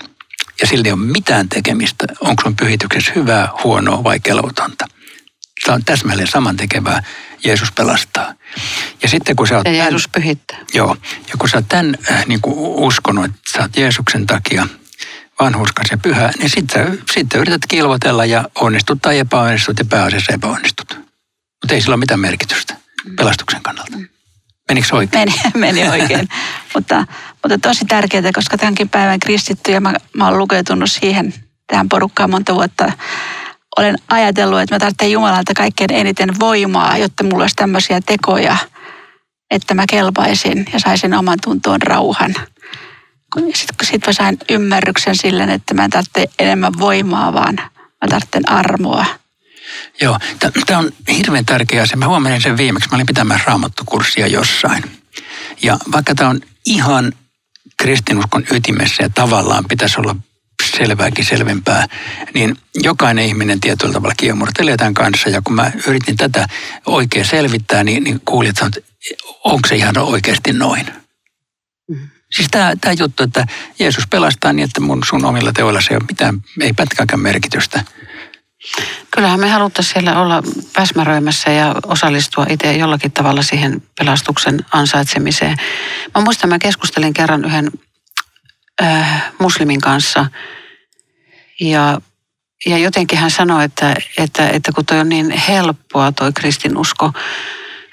Ja 0.62 0.68
sillä 0.68 0.84
ei 0.86 0.92
ole 0.92 1.02
mitään 1.02 1.50
tekemistä, 1.50 2.06
onko 2.22 2.44
sun 2.44 2.56
pyhityksessä 2.56 3.12
hyvää, 3.16 3.50
huonoa 3.64 4.04
vai 4.04 4.20
kelotonta. 4.20 4.88
Tämä 5.66 5.76
on 5.76 5.86
täsmälleen 5.86 6.28
samantekevää. 6.28 7.04
Jeesus 7.44 7.72
pelastaa. 7.72 8.34
Ja 9.04 9.10
sitten 9.10 9.36
kun 9.36 9.48
sä 9.48 9.58
oot... 9.58 9.66
Ja 9.66 9.74
Jeesus 9.74 10.04
tämän, 10.12 10.24
pyhittää. 10.24 10.58
Joo. 10.74 10.98
Ja 11.28 11.34
kun 11.38 11.50
sä 11.50 11.58
oot 11.58 11.68
tämän 11.68 11.98
äh, 12.12 12.26
niin 12.26 12.42
kuin 12.42 12.56
uskonut, 12.58 13.26
että 13.26 13.40
sä 13.54 13.62
oot 13.62 13.78
Jeesuksen 13.78 14.28
takia 14.28 14.68
vanhurskas 15.40 15.92
ja 15.92 15.98
pyhä, 15.98 16.32
niin 16.40 16.50
sitten 16.50 17.00
sit 17.12 17.34
yrität 17.36 17.62
kilvotella 17.68 18.26
ja 18.26 18.50
onnistut 18.56 19.02
tai 19.02 19.20
epäonnistut 19.20 19.80
ja 19.80 19.86
pääasiassa 19.86 20.34
epäonnistut. 20.34 20.98
Mutta 21.64 21.74
ei 21.74 21.82
sillä 21.82 21.94
ole 21.94 22.00
mitään 22.00 22.20
merkitystä 22.20 22.76
pelastuksen 23.16 23.64
kannalta. 23.64 23.98
Menikö 24.70 24.96
oikein? 24.96 25.30
Meni, 25.30 25.42
meni 25.66 25.90
oikein. 25.90 26.28
mutta, 26.74 27.06
mutta 27.44 27.58
tosi 27.62 27.86
tärkeää, 27.86 28.32
koska 28.34 28.58
tämänkin 28.58 28.90
päivän 28.90 29.20
kristitty 29.20 29.72
ja 29.72 29.82
mä, 29.82 29.94
mä 30.14 30.28
olen 30.28 30.40
lukeutunut 30.40 30.92
siihen 30.92 31.34
tähän 31.68 31.90
porukkaan 31.90 32.30
monta 32.30 32.56
vuotta. 32.56 32.92
Olen 33.78 33.96
ajatellut, 34.08 34.60
että 34.60 34.76
mä 34.76 34.80
tarvitsen 34.80 35.12
Jumalalta 35.12 35.54
kaikkein 35.54 35.94
eniten 35.94 36.40
voimaa, 36.40 36.98
jotta 36.98 37.24
mulla 37.24 37.44
olisi 37.44 37.56
tämmöisiä 37.56 38.02
tekoja, 38.06 38.58
että 39.52 39.74
mä 39.74 39.86
kelpaisin 39.90 40.66
ja 40.74 40.80
saisin 40.80 41.14
oman 41.14 41.38
tuntoon 41.44 41.82
rauhan 41.82 42.36
sitten 43.56 43.88
sit 43.88 44.08
mä 44.08 44.14
sain 44.14 44.38
ymmärryksen 44.50 45.16
silleen, 45.16 45.50
että 45.50 45.74
mä 45.74 45.84
en 45.84 45.90
tarvitse 45.90 46.26
enemmän 46.40 46.74
voimaa, 46.80 47.34
vaan 47.34 47.56
mä 48.02 48.08
tarvitsen 48.10 48.50
armoa. 48.50 49.06
Joo, 50.02 50.20
tämä 50.66 50.80
on 50.80 50.92
hirveän 51.18 51.46
tärkeä 51.46 51.82
asia. 51.82 51.98
Mä 51.98 52.08
huomasin 52.08 52.42
sen 52.42 52.58
viimeksi. 52.58 52.90
Mä 52.90 52.96
olin 52.96 53.06
pitämässä 53.06 53.44
raamattokurssia 53.48 54.28
jossain. 54.28 54.84
Ja 55.64 55.78
vaikka 55.92 56.16
tämä 56.16 56.30
on 56.30 56.42
ihan 56.66 57.14
kristinuskon 57.78 58.44
ytimessä 58.52 59.04
ja 59.04 59.10
tavallaan 59.10 59.66
pitäisi 59.70 60.00
olla 60.00 60.16
selvääkin 60.78 61.26
selvempää, 61.26 61.88
niin 62.34 62.58
jokainen 62.76 63.26
ihminen 63.26 63.60
tietyllä 63.60 63.94
tavalla 63.94 64.16
kiemurtelee 64.18 64.78
tämän 64.78 64.94
kanssa. 64.94 65.30
Ja 65.30 65.42
kun 65.42 65.56
mä 65.56 65.72
yritin 65.88 66.18
tätä 66.18 66.48
oikein 66.86 67.26
selvittää, 67.26 67.84
niin, 67.84 68.04
niin 68.04 68.22
kuulin, 68.26 68.50
että 68.50 68.72
onko 69.44 69.68
se 69.68 69.76
ihan 69.76 69.98
oikeasti 69.98 70.54
noin. 70.54 70.88
Mm. 71.90 72.10
Siis 72.36 72.48
tämä, 72.52 72.74
juttu, 73.00 73.24
että 73.24 73.46
Jeesus 73.80 74.08
pelastaa 74.08 74.54
niin, 74.54 74.66
että 74.66 74.82
mun 74.82 75.04
sun 75.04 75.26
omilla 75.26 75.52
teoilla 75.54 75.82
se 75.82 75.88
ei 75.92 75.98
ole 75.98 76.06
mitään, 76.10 76.42
ei 76.62 76.74
pätkääkään 76.74 77.20
merkitystä. 77.20 77.84
Kyllähän 79.12 79.40
me 79.40 79.50
haluttaisiin 79.50 79.94
siellä 79.94 80.22
olla 80.22 80.44
päsmäröimässä 80.74 81.52
ja 81.52 81.76
osallistua 81.86 82.46
itse 82.50 82.74
jollakin 82.74 83.12
tavalla 83.12 83.42
siihen 83.42 83.84
pelastuksen 84.00 84.66
ansaitsemiseen. 84.72 85.58
Mä 86.16 86.22
muistan, 86.22 86.50
mä 86.50 86.60
keskustelin 86.60 87.14
kerran 87.14 87.46
yhden 87.46 87.72
äh, 88.82 89.32
muslimin 89.40 89.82
kanssa 89.82 90.26
ja, 91.60 92.02
ja 92.66 92.78
jotenkin 92.78 93.20
hän 93.20 93.32
sanoi, 93.32 93.66
että, 93.66 93.96
että, 94.18 94.50
että 94.50 94.72
kun 94.72 94.86
toi 94.86 95.00
on 95.00 95.10
niin 95.10 95.32
helppoa 95.32 96.12
toi 96.12 96.34
kristinusko, 96.34 97.14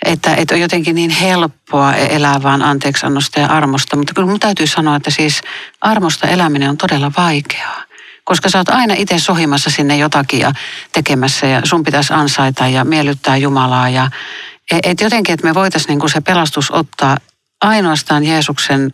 että, 0.04 0.34
että 0.34 0.54
on 0.54 0.60
jotenkin 0.60 0.94
niin 0.94 1.10
helppoa 1.10 1.94
elää 1.94 2.42
vaan 2.42 2.62
anteeksiannosta 2.62 3.40
ja 3.40 3.46
armosta. 3.46 3.96
Mutta 3.96 4.14
kyllä 4.14 4.28
mun 4.28 4.40
täytyy 4.40 4.66
sanoa, 4.66 4.96
että 4.96 5.10
siis 5.10 5.40
armosta 5.80 6.26
eläminen 6.28 6.70
on 6.70 6.76
todella 6.76 7.12
vaikeaa. 7.16 7.82
Koska 8.24 8.48
sä 8.48 8.58
oot 8.58 8.68
aina 8.68 8.94
itse 8.96 9.18
sohimassa 9.18 9.70
sinne 9.70 9.96
jotakin 9.96 10.40
ja 10.40 10.52
tekemässä 10.92 11.46
ja 11.46 11.60
sun 11.64 11.82
pitäisi 11.84 12.12
ansaita 12.12 12.68
ja 12.68 12.84
miellyttää 12.84 13.36
Jumalaa. 13.36 13.88
Ja, 13.88 14.10
et 14.82 15.00
jotenkin, 15.00 15.32
että 15.32 15.46
me 15.46 15.54
voitaisiin 15.54 15.98
niin 15.98 16.10
se 16.10 16.20
pelastus 16.20 16.70
ottaa 16.70 17.16
ainoastaan 17.60 18.24
Jeesuksen 18.24 18.92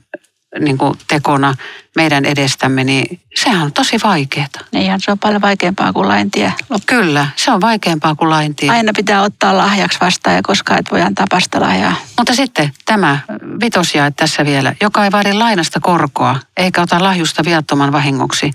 niin 0.61 0.79
kuin 0.79 0.99
tekona 1.09 1.55
meidän 1.97 2.25
edestämme, 2.25 2.85
niin 2.85 3.21
sehän 3.35 3.63
on 3.63 3.73
tosi 3.73 3.97
vaikeaa. 4.05 4.47
Niin, 4.73 5.01
se 5.01 5.11
on 5.13 5.19
paljon 5.19 5.43
vaikeampaa 5.43 5.93
kuin 5.93 6.09
laintie. 6.09 6.53
Kyllä, 6.87 7.27
se 7.37 7.51
on 7.51 7.61
vaikeampaa 7.61 8.15
kuin 8.15 8.31
laintie. 8.31 8.71
Aina 8.71 8.93
pitää 8.97 9.23
ottaa 9.23 9.57
lahjaksi 9.57 10.01
vastaan 10.01 10.37
ja 10.37 10.43
koskaan 10.43 10.81
et 10.81 10.93
voi 10.93 11.03
antaa 11.03 11.27
lahjaa. 11.59 11.95
Mutta 12.19 12.35
sitten 12.35 12.73
tämä 12.85 13.19
vitosjae 13.61 14.11
tässä 14.11 14.45
vielä, 14.45 14.75
joka 14.81 15.05
ei 15.05 15.13
vaadi 15.13 15.33
lainasta 15.33 15.81
korkoa, 15.81 16.41
eikä 16.57 16.83
ota 16.83 17.03
lahjusta 17.03 17.45
viattoman 17.45 17.93
vahingoksi. 17.93 18.51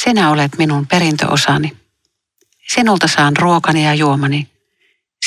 sinä 0.04 0.30
olet 0.30 0.59
minun 0.59 0.87
perintöosani. 0.87 1.76
Sinulta 2.74 3.08
saan 3.08 3.36
ruokani 3.36 3.84
ja 3.84 3.94
juomani. 3.94 4.48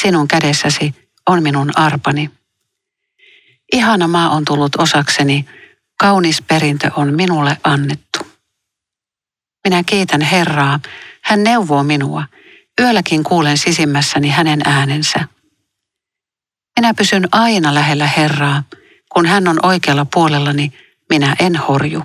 Sinun 0.01 0.27
kädessäsi 0.27 0.95
on 1.29 1.43
minun 1.43 1.77
arpani. 1.77 2.31
Ihana 3.73 4.07
maa 4.07 4.29
on 4.29 4.45
tullut 4.45 4.75
osakseni, 4.75 5.45
kaunis 6.00 6.41
perintö 6.41 6.91
on 6.95 7.13
minulle 7.13 7.57
annettu. 7.63 8.19
Minä 9.63 9.83
kiitän 9.83 10.21
Herraa, 10.21 10.79
hän 11.21 11.43
neuvoo 11.43 11.83
minua. 11.83 12.25
Yölläkin 12.81 13.23
kuulen 13.23 13.57
sisimmässäni 13.57 14.29
hänen 14.29 14.62
äänensä. 14.65 15.19
Minä 16.79 16.93
pysyn 16.93 17.27
aina 17.31 17.73
lähellä 17.73 18.07
Herraa, 18.07 18.63
kun 19.13 19.25
hän 19.25 19.47
on 19.47 19.59
oikealla 19.65 20.05
puolellani, 20.13 20.73
minä 21.09 21.35
en 21.39 21.55
horju. 21.55 22.03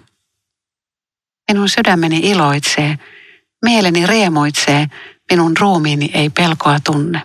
Minun 1.48 1.68
sydämeni 1.68 2.18
iloitsee, 2.18 2.98
mieleni 3.64 4.06
riemuitsee, 4.06 4.86
minun 5.30 5.56
ruumiini 5.56 6.10
ei 6.14 6.30
pelkoa 6.30 6.78
tunne. 6.84 7.22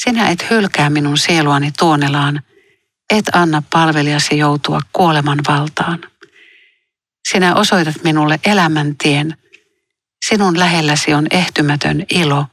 Sinä 0.00 0.28
et 0.28 0.50
hylkää 0.50 0.90
minun 0.90 1.18
sieluani 1.18 1.72
tuonelaan, 1.78 2.42
et 3.10 3.24
anna 3.32 3.62
palvelijasi 3.72 4.38
joutua 4.38 4.80
kuoleman 4.92 5.38
valtaan. 5.48 6.00
Sinä 7.28 7.54
osoitat 7.54 7.94
minulle 8.04 8.40
elämän 8.44 8.96
tien. 8.96 9.36
Sinun 10.28 10.58
lähelläsi 10.58 11.14
on 11.14 11.26
ehtymätön 11.30 12.04
ilo, 12.10 12.46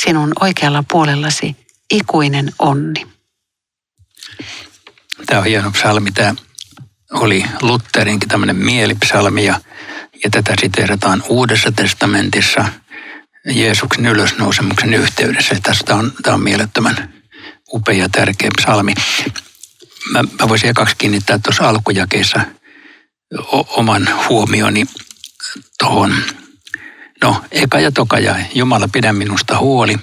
sinun 0.00 0.32
oikealla 0.40 0.84
puolellasi 0.90 1.56
ikuinen 1.90 2.52
onni. 2.58 3.06
Tämä 5.26 5.40
on 5.40 5.46
hieno 5.46 5.70
psalmi. 5.70 6.10
Tämä 6.12 6.34
oli 7.12 7.44
Lutherinkin 7.62 8.28
tämmöinen 8.28 8.56
mielipsalmi 8.56 9.44
ja, 9.44 9.60
ja 10.24 10.30
tätä 10.30 10.54
siteerataan 10.60 11.22
Uudessa 11.28 11.72
testamentissa 11.72 12.68
Jeesuksen 13.50 14.06
ylösnousemuksen 14.06 14.94
yhteydessä. 14.94 15.56
Tässä 15.62 15.84
tämä 15.84 15.98
on, 15.98 16.12
tämä 16.22 16.34
on 16.34 16.42
mielettömän 16.42 17.14
upea 17.72 17.94
ja 17.94 18.08
tärkeä 18.08 18.50
psalmi. 18.58 18.94
Mä, 20.10 20.22
mä 20.22 20.48
voisin 20.48 20.74
kaksi 20.74 20.96
kiinnittää 20.98 21.38
tuossa 21.38 21.68
alkujakeessa 21.68 22.40
oman 23.76 24.08
huomioni 24.28 24.86
tuohon. 25.78 26.14
No, 27.22 27.44
eka 27.50 27.80
ja 27.80 27.92
toka 27.92 28.18
ja 28.18 28.34
Jumala 28.54 28.88
pidä 28.92 29.12
minusta 29.12 29.58
huoli. 29.58 29.98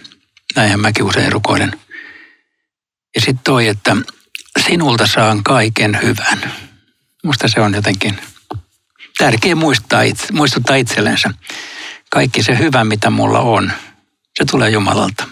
Näinhän 0.56 0.80
mäkin 0.80 1.06
usein 1.06 1.32
rukoilen. 1.32 1.80
Ja 3.16 3.22
sitten 3.22 3.44
toi, 3.44 3.68
että 3.68 3.96
sinulta 4.68 5.08
saan 5.08 5.44
kaiken 5.44 6.00
hyvän. 6.04 6.54
Musta 7.24 7.48
se 7.48 7.62
on 7.62 7.74
jotenkin 7.74 8.18
tärkeä 9.18 9.56
muistaa 9.56 10.02
itse, 10.02 10.34
muistuttaa 10.34 10.76
itsellensä. 10.76 11.32
Kaikki 12.10 12.44
se 12.44 12.58
hyvä, 12.58 12.84
mitä 12.84 13.10
mulla 13.10 13.40
on, 13.40 13.72
se 14.38 14.46
tulee 14.52 14.70
Jumalalta. 14.70 15.28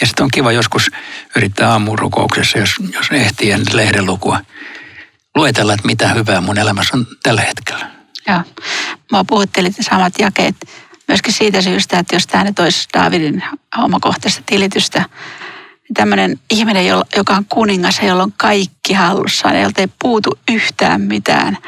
Ja 0.00 0.06
sitten 0.06 0.24
on 0.24 0.30
kiva 0.30 0.52
joskus 0.52 0.90
yrittää 1.36 1.70
aamurukouksessa, 1.70 2.58
jos, 2.58 2.74
jos 2.92 3.06
ehtii 3.10 3.50
ennen 3.50 3.76
lehden 3.76 4.06
lukua, 4.06 4.40
luetella, 5.34 5.74
että 5.74 5.86
mitä 5.86 6.08
hyvää 6.08 6.40
mun 6.40 6.58
elämässä 6.58 6.96
on 6.96 7.06
tällä 7.22 7.40
hetkellä. 7.40 7.90
Joo. 8.28 8.40
Mä 9.12 9.24
puhuttelin 9.24 9.74
samat 9.80 10.12
jakeet 10.18 10.56
myöskin 11.08 11.32
siitä 11.32 11.62
syystä, 11.62 11.98
että 11.98 12.16
jos 12.16 12.26
tämä 12.26 12.44
nyt 12.44 12.58
olisi 12.58 12.88
Davidin 12.94 13.42
omakohtaista 13.76 14.42
tilitystä, 14.46 14.98
niin 14.98 15.94
tämmöinen 15.94 16.40
ihminen, 16.50 16.86
joka 17.16 17.36
on 17.36 17.44
kuningas 17.44 17.98
ja 17.98 18.08
jolla 18.08 18.22
on 18.22 18.32
kaikki 18.36 18.92
hallussaan, 18.92 19.60
jolta 19.60 19.80
ei 19.80 19.88
puutu 20.02 20.38
yhtään 20.50 21.00
mitään, 21.00 21.58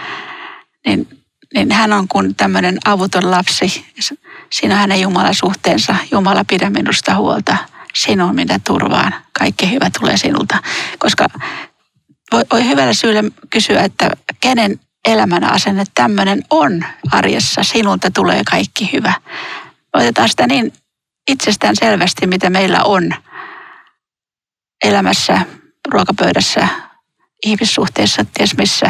niin, 0.87 1.18
niin 1.55 1.73
hän 1.73 1.93
on 1.93 2.09
kuin 2.09 2.35
tämmöinen 2.35 2.79
avuton 2.85 3.31
lapsi. 3.31 3.85
Siinä 4.51 4.75
on 4.75 4.81
hänen 4.81 5.01
Jumalan 5.01 5.35
suhteensa. 5.35 5.97
Jumala 6.13 6.45
pidä 6.45 6.71
minusta 6.71 7.15
huolta. 7.15 7.57
Sinun 7.95 8.35
minä 8.35 8.61
turvaan. 8.67 9.15
Kaikki 9.39 9.71
hyvä 9.73 9.91
tulee 10.01 10.17
sinulta. 10.17 10.63
Koska 10.99 11.27
voi, 12.33 12.43
voi 12.53 12.65
hyvällä 12.65 12.93
syyllä 12.93 13.23
kysyä, 13.51 13.83
että 13.83 14.11
kenen 14.41 14.81
elämän 15.09 15.45
asenne 15.45 15.85
tämmöinen 15.95 16.43
on 16.51 16.85
arjessa. 17.13 17.63
Sinulta 17.63 18.11
tulee 18.11 18.43
kaikki 18.51 18.91
hyvä. 18.93 19.13
Otetaan 19.95 20.29
sitä 20.29 20.47
niin 20.47 20.73
itsestään 21.31 21.77
selvästi, 21.77 22.27
mitä 22.27 22.51
meillä 22.51 22.85
on 22.85 23.15
elämässä, 24.85 25.41
ruokapöydässä, 25.89 26.69
ihmissuhteessa, 27.47 28.25
ties 28.35 28.57
missä. 28.57 28.87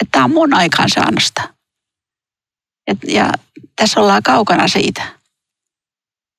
Että 0.00 0.10
tämä 0.10 0.24
on 0.24 0.30
mun 0.30 0.54
aikaansaannosta. 0.54 1.42
Et, 2.86 2.98
ja 3.06 3.32
tässä 3.76 4.00
ollaan 4.00 4.22
kaukana 4.22 4.68
siitä. 4.68 5.02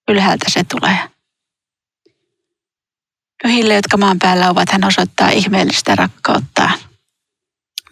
Ylhäältä 0.07 0.45
se 0.49 0.63
tulee. 0.63 0.97
Pyhille, 3.43 3.75
jotka 3.75 3.97
maan 3.97 4.19
päällä 4.19 4.49
ovat, 4.49 4.69
hän 4.71 4.83
osoittaa 4.83 5.29
ihmeellistä 5.29 5.95
rakkauttaan. 5.95 6.79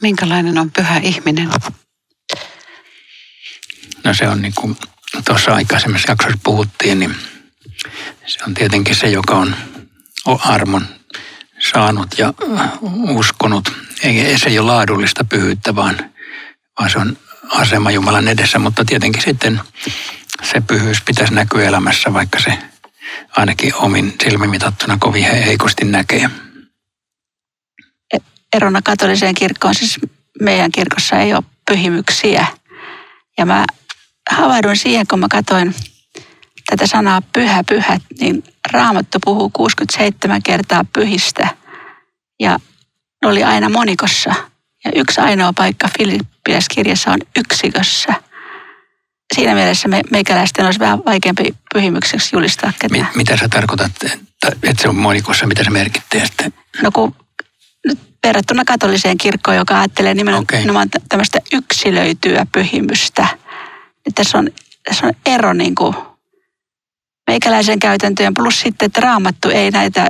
Minkälainen 0.01 0.57
on 0.57 0.71
pyhä 0.71 0.97
ihminen? 0.97 1.49
No 4.03 4.13
se 4.13 4.27
on 4.27 4.41
niin 4.41 4.53
kuin 4.55 4.77
tuossa 5.25 5.55
aikaisemmassa 5.55 6.11
jaksossa 6.11 6.39
puhuttiin, 6.43 6.99
niin 6.99 7.15
se 8.25 8.39
on 8.47 8.53
tietenkin 8.53 8.95
se, 8.95 9.09
joka 9.09 9.35
on 9.35 9.55
armon 10.25 10.85
saanut 11.59 12.07
ja 12.17 12.33
uskonut. 13.09 13.73
Ei, 14.03 14.37
se 14.37 14.49
ei 14.49 14.59
ole 14.59 14.71
laadullista 14.71 15.23
pyhyyttä, 15.23 15.75
vaan, 15.75 16.11
vaan 16.79 16.89
se 16.89 16.99
on 16.99 17.17
asema 17.49 17.91
Jumalan 17.91 18.27
edessä, 18.27 18.59
mutta 18.59 18.85
tietenkin 18.85 19.21
sitten 19.21 19.61
se 20.43 20.61
pyhyys 20.61 21.01
pitäisi 21.01 21.33
näkyä 21.33 21.67
elämässä, 21.67 22.13
vaikka 22.13 22.39
se 22.39 22.57
ainakin 23.37 23.75
omin 23.75 24.15
silmimitattuna 24.23 24.97
kovin 24.99 25.23
heikosti 25.23 25.85
näkee. 25.85 26.29
Erona 28.55 28.81
katoliseen 28.81 29.35
kirkkoon, 29.35 29.75
siis 29.75 29.99
meidän 30.41 30.71
kirkossa 30.71 31.15
ei 31.15 31.33
ole 31.33 31.43
pyhimyksiä. 31.67 32.45
Ja 33.37 33.45
mä 33.45 33.65
havahduin 34.31 34.77
siihen, 34.77 35.07
kun 35.07 35.19
mä 35.19 35.27
katsoin 35.31 35.75
tätä 36.65 36.87
sanaa 36.87 37.21
pyhä, 37.33 37.63
pyhä, 37.63 37.99
niin 38.19 38.43
Raamattu 38.71 39.17
puhuu 39.23 39.49
67 39.49 40.43
kertaa 40.43 40.85
pyhistä. 40.93 41.47
Ja 42.39 42.59
ne 43.21 43.27
oli 43.27 43.43
aina 43.43 43.69
monikossa. 43.69 44.33
Ja 44.85 44.91
yksi 44.95 45.21
ainoa 45.21 45.53
paikka 45.53 45.89
Filippiläskirjassa 46.45 47.11
on 47.11 47.19
yksikössä– 47.35 48.13
siinä 49.35 49.55
mielessä 49.55 49.87
me, 49.87 50.01
meikäläisten 50.11 50.65
olisi 50.65 50.79
vähän 50.79 51.05
vaikeampi 51.05 51.55
pyhimykseksi 51.73 52.35
julistaa 52.35 52.73
ketään. 52.79 53.07
Mitä 53.15 53.37
sä 53.37 53.49
tarkoitat, 53.49 53.91
että, 54.03 54.17
että 54.63 54.81
se 54.81 54.89
on 54.89 54.95
monikossa, 54.95 55.47
mitä 55.47 55.63
se 55.63 55.69
merkittää 55.69 56.25
sitten? 56.25 56.53
No 56.81 56.91
kun 56.91 57.15
nyt 57.85 57.99
verrattuna 58.23 58.65
katoliseen 58.65 59.17
kirkkoon, 59.17 59.57
joka 59.57 59.79
ajattelee 59.79 60.13
nimenomaan 60.13 60.87
okay. 60.93 61.01
tämmöistä 61.09 61.39
yksilöityä 61.53 62.45
pyhimystä, 62.51 63.27
niin 64.05 64.13
tässä 64.15 64.37
on, 64.37 64.49
tässä 64.83 65.07
on 65.07 65.13
ero 65.25 65.53
niin 65.53 65.75
kuin 65.75 65.95
meikäläisen 67.27 67.79
käytäntöjen 67.79 68.33
plus 68.33 68.61
sitten, 68.61 68.85
että 68.85 69.01
raamattu 69.01 69.49
ei 69.49 69.71
näitä 69.71 70.07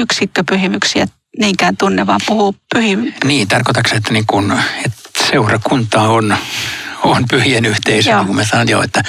yksikköpyhimyksiä 0.00 1.06
niinkään 1.38 1.76
tunne, 1.76 2.06
vaan 2.06 2.20
puhuu 2.26 2.54
pyhimyksiä. 2.74 3.20
Niin, 3.24 3.48
tarkoitatko 3.48 3.96
että, 3.96 4.12
niin 4.12 4.24
kun, 4.26 4.60
että 4.84 5.05
seurakunta 5.30 6.00
on 6.00 6.36
on 7.02 7.24
pyhien 7.30 7.64
yhteisö, 7.64 8.10
Joo. 8.10 8.24
kun 8.24 8.36
mä 8.36 8.44
sanon 8.44 8.68
jo, 8.68 8.82
että, 8.82 9.02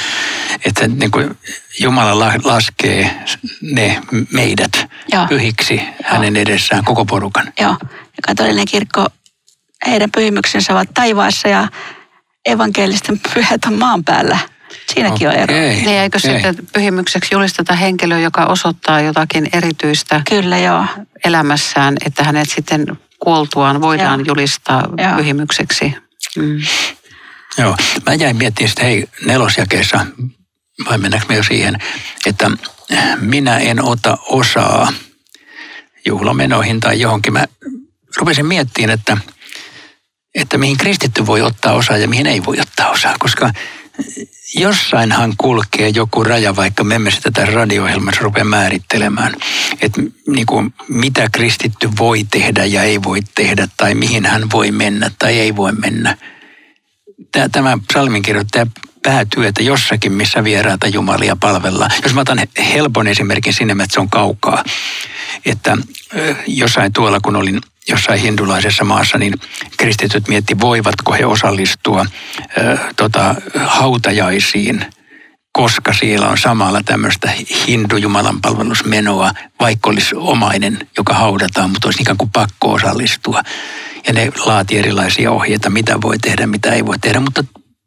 että 0.65 0.88
niin 0.88 1.12
kuin 1.12 1.38
Jumala 1.80 2.19
laskee 2.43 3.23
ne 3.62 4.01
meidät 4.34 4.89
Joo. 5.12 5.27
pyhiksi 5.27 5.75
Joo. 5.75 5.93
hänen 6.03 6.36
edessään 6.36 6.86
koko 6.86 7.06
porukan. 7.06 7.53
Joo, 7.60 7.77
ja 7.82 8.21
katolinen 8.21 8.65
kirkko, 8.65 9.08
heidän 9.88 10.12
pyhimyksensä 10.12 10.73
ovat 10.73 10.89
taivaassa 10.93 11.47
ja 11.47 11.67
evankelisten 12.45 13.19
pyhät 13.34 13.65
on 13.65 13.73
maan 13.73 14.03
päällä. 14.03 14.39
Siinäkin 14.93 15.27
okay. 15.27 15.38
on 15.38 15.43
ero. 15.43 15.53
Niin, 15.53 15.89
eikö 15.89 16.17
okay. 16.17 16.32
sitten 16.32 16.67
pyhimykseksi 16.73 17.36
julisteta 17.36 17.73
henkilö, 17.73 18.19
joka 18.19 18.45
osoittaa 18.45 19.01
jotakin 19.01 19.49
erityistä 19.53 20.21
Kyllä, 20.30 20.58
joo. 20.58 20.86
elämässään, 21.25 21.97
että 22.06 22.23
hänet 22.23 22.49
sitten 22.49 22.97
kuoltuaan 23.19 23.82
voidaan 23.82 24.19
joo. 24.19 24.25
julistaa 24.27 24.88
joo. 24.97 25.17
pyhimykseksi. 25.17 26.07
Mm. 26.38 26.62
Joo, 27.58 27.76
mä 28.06 28.13
jäin 28.13 28.38
miettimään 28.38 28.69
sitä, 28.69 28.84
hei, 28.84 29.08
nelosjakeessa, 29.26 30.06
vai 30.89 30.97
mennäänkö 30.97 31.28
me 31.30 31.36
jo 31.36 31.43
siihen, 31.43 31.78
että 32.26 32.52
minä 33.19 33.58
en 33.58 33.84
ota 33.84 34.17
osaa 34.21 34.93
juhlamenoihin 36.06 36.80
tai 36.80 37.00
johonkin. 37.00 37.34
Mä 37.34 37.45
rupesin 38.17 38.45
miettimään, 38.45 39.00
että, 39.00 39.17
että 40.36 40.58
mihin 40.58 40.78
kristitty 40.78 41.26
voi 41.26 41.41
ottaa 41.41 41.73
osaa 41.73 41.97
ja 41.97 42.08
mihin 42.08 42.28
ei 42.28 42.45
voi 42.45 42.60
ottaa 42.60 42.89
osaa, 42.89 43.15
koska 43.19 43.52
jossainhan 44.56 45.34
kulkee 45.38 45.90
joku 45.90 46.24
raja, 46.24 46.56
vaikka 46.56 46.84
me 46.84 46.96
emme 46.96 47.12
sitä 47.12 47.32
tässä 47.32 47.54
radio-ohjelmassa 47.54 48.22
rupea 48.22 48.44
määrittelemään, 48.44 49.34
että 49.82 50.02
niin 50.28 50.46
kuin, 50.46 50.74
mitä 50.88 51.28
kristitty 51.32 51.90
voi 52.00 52.24
tehdä 52.32 52.66
ja 52.66 52.84
ei 52.84 53.04
voi 53.04 53.20
tehdä, 53.36 53.68
tai 53.78 53.96
mihin 53.96 54.26
hän 54.26 54.52
voi 54.52 54.72
mennä 54.72 55.12
tai 55.20 55.40
ei 55.40 55.56
voi 55.56 55.72
mennä. 55.72 56.18
Tämä 57.52 57.78
psalminkirjoittaja 57.88 58.68
päätyy, 59.04 59.48
että 59.48 59.64
jossakin, 59.64 60.12
missä 60.12 60.44
vieraata 60.44 60.88
jumalia 60.88 61.36
palvellaan. 61.36 61.92
Jos 62.04 62.14
mä 62.14 62.22
otan 62.22 62.40
helpon 62.74 63.08
esimerkin 63.08 63.54
sinne, 63.54 63.74
että 63.74 63.94
se 63.94 64.00
on 64.00 64.10
kaukaa. 64.10 64.64
Että 65.46 65.78
jossain 66.48 66.94
tuolla, 66.94 67.20
kun 67.20 67.36
olin 67.36 67.62
jossain 67.88 68.19
hindulaisessa 68.19 68.84
maassa, 68.84 69.17
niin 69.17 69.34
kristityt 69.78 70.28
mietti, 70.28 70.60
voivatko 70.60 71.13
he 71.13 71.26
osallistua 71.26 72.06
ö, 72.58 72.78
tota, 72.95 73.36
hautajaisiin, 73.65 74.86
koska 75.52 75.93
siellä 75.93 76.28
on 76.28 76.38
samalla 76.38 76.82
tämmöistä 76.86 77.32
hindujumalan 77.67 78.41
palvelusmenoa, 78.41 79.32
vaikka 79.60 79.89
olisi 79.89 80.15
omainen, 80.15 80.88
joka 80.97 81.13
haudataan, 81.13 81.69
mutta 81.69 81.88
olisi 81.88 82.02
ikään 82.02 82.17
kuin 82.17 82.30
pakko 82.30 82.73
osallistua. 82.73 83.41
Ja 84.08 84.13
ne 84.13 84.32
laati 84.45 84.78
erilaisia 84.78 85.32
ohjeita, 85.32 85.69
mitä 85.69 86.02
voi 86.02 86.19
tehdä, 86.19 86.47
mitä 86.47 86.73
ei 86.73 86.86
voi 86.86 87.00
tehdä, 87.00 87.19
mutta 87.19 87.43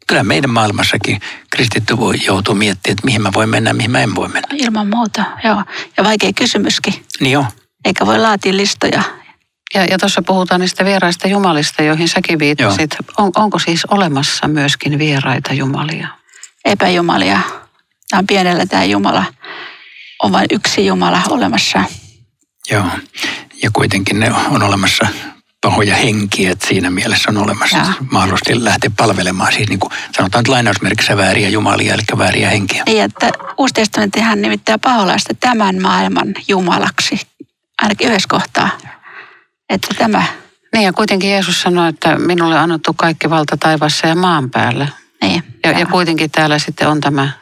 kyllä 0.06 0.22
meidän 0.22 0.50
maailmassakin 0.50 1.20
kristitty 1.50 1.96
voi 1.96 2.14
joutua 2.26 2.54
miettimään, 2.54 2.92
että 2.92 3.04
mihin 3.04 3.22
mä 3.22 3.30
voin 3.34 3.48
mennä, 3.48 3.72
mihin 3.72 3.90
mä 3.90 4.00
en 4.00 4.14
voi 4.14 4.28
mennä. 4.28 4.48
Ilman 4.52 4.86
muuta, 4.86 5.24
joo. 5.44 5.64
Ja 5.96 6.04
vaikea 6.04 6.32
kysymyskin. 6.32 6.94
Niin 7.20 7.32
joo. 7.32 7.44
Eikä 7.84 8.06
voi 8.06 8.18
laatia 8.18 8.56
listoja. 8.56 9.02
Ja, 9.74 9.84
ja 9.84 9.98
tuossa 9.98 10.22
puhutaan 10.22 10.60
niistä 10.60 10.84
vieraista 10.84 11.28
jumalista, 11.28 11.82
joihin 11.82 12.08
säkin 12.08 12.38
viittasit. 12.38 12.96
On, 13.18 13.30
onko 13.36 13.58
siis 13.58 13.84
olemassa 13.84 14.48
myöskin 14.48 14.98
vieraita 14.98 15.52
jumalia? 15.52 16.08
Epäjumalia. 16.64 17.40
Tämä 18.10 18.18
on 18.18 18.26
pienellä 18.26 18.66
tämä 18.66 18.84
Jumala. 18.84 19.24
On 20.22 20.32
vain 20.32 20.46
yksi 20.50 20.86
Jumala 20.86 21.22
olemassa. 21.28 21.84
Joo. 22.70 22.84
Ja 23.62 23.70
kuitenkin 23.72 24.20
ne 24.20 24.32
on 24.50 24.62
olemassa 24.62 25.06
pahoja 25.60 25.96
henkiä, 25.96 26.50
että 26.52 26.66
siinä 26.66 26.90
mielessä 26.90 27.30
on 27.30 27.38
olemassa 27.38 27.76
ja. 27.76 27.84
mahdollisesti 28.10 28.64
lähteä 28.64 28.90
palvelemaan, 28.96 29.52
siis 29.52 29.68
niin 29.68 29.80
kuin 29.80 29.92
sanotaan 30.16 30.42
että 30.42 30.52
lainausmerkissä 30.52 31.16
vääriä 31.16 31.48
jumalia, 31.48 31.94
eli 31.94 32.02
vääriä 32.18 32.50
henkiä. 32.50 32.82
Niin, 32.86 33.04
että 33.04 33.30
Uusi 33.58 33.74
testamenttihan 33.74 34.42
nimittää 34.42 34.78
paholaista 34.78 35.34
tämän 35.40 35.82
maailman 35.82 36.34
jumalaksi, 36.48 37.20
ainakin 37.82 38.08
yhdessä 38.08 38.28
kohtaa. 38.28 38.68
Että 39.70 39.94
tämä... 39.98 40.24
Niin 40.72 40.84
ja 40.84 40.92
kuitenkin 40.92 41.30
Jeesus 41.30 41.62
sanoi, 41.62 41.88
että 41.88 42.18
minulle 42.18 42.54
on 42.54 42.60
annettu 42.60 42.94
kaikki 42.94 43.30
valta 43.30 43.56
taivassa 43.56 44.06
ja 44.06 44.14
maan 44.14 44.50
päällä. 44.50 44.88
Niin, 45.22 45.44
ja, 45.64 45.78
ja 45.78 45.86
kuitenkin 45.86 46.30
täällä 46.30 46.58
sitten 46.58 46.88
on 46.88 47.00
tämä 47.00 47.32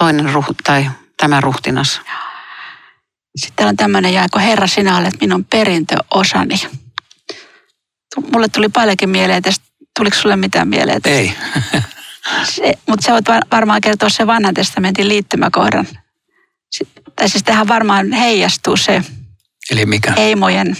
toinen 0.00 0.32
ruh, 0.32 0.46
tai 0.64 0.90
tämä 1.16 1.40
ruhtinas. 1.40 2.00
Sitten 3.36 3.66
on 3.66 3.76
tämmöinen 3.76 4.14
jae, 4.14 4.26
kun 4.32 4.40
Herra 4.40 4.66
sinä 4.66 4.98
olet 4.98 5.20
minun 5.20 5.44
perintöosani 5.44 6.56
mulle 8.32 8.48
tuli 8.48 8.68
paljonkin 8.68 9.08
mieleen 9.08 9.42
tästä. 9.42 9.64
Tuliko 9.98 10.16
sulle 10.16 10.36
mitään 10.36 10.68
mieleen 10.68 11.02
tästä? 11.02 11.18
Ei. 11.18 11.36
se, 12.54 12.74
mutta 12.88 13.06
sä 13.06 13.12
voit 13.12 13.24
varmaan 13.52 13.80
kertoa 13.80 14.08
se 14.08 14.26
vanhan 14.26 14.54
testamentin 14.54 15.08
liittymäkohdan. 15.08 15.88
Tai 17.16 17.28
siis 17.28 17.42
tähän 17.42 17.68
varmaan 17.68 18.12
heijastuu 18.12 18.76
se 18.76 19.02
Eli 19.70 19.86
mikä? 19.86 20.12
Eimojen 20.16 20.76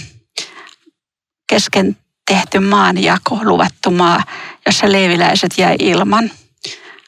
kesken 1.55 1.97
tehty 2.27 2.61
maanjako, 2.61 3.39
luvattu 3.43 3.91
maa, 3.91 4.23
jossa 4.67 4.93
leiviläiset 4.93 5.51
jäi 5.59 5.77
ilman, 5.79 6.31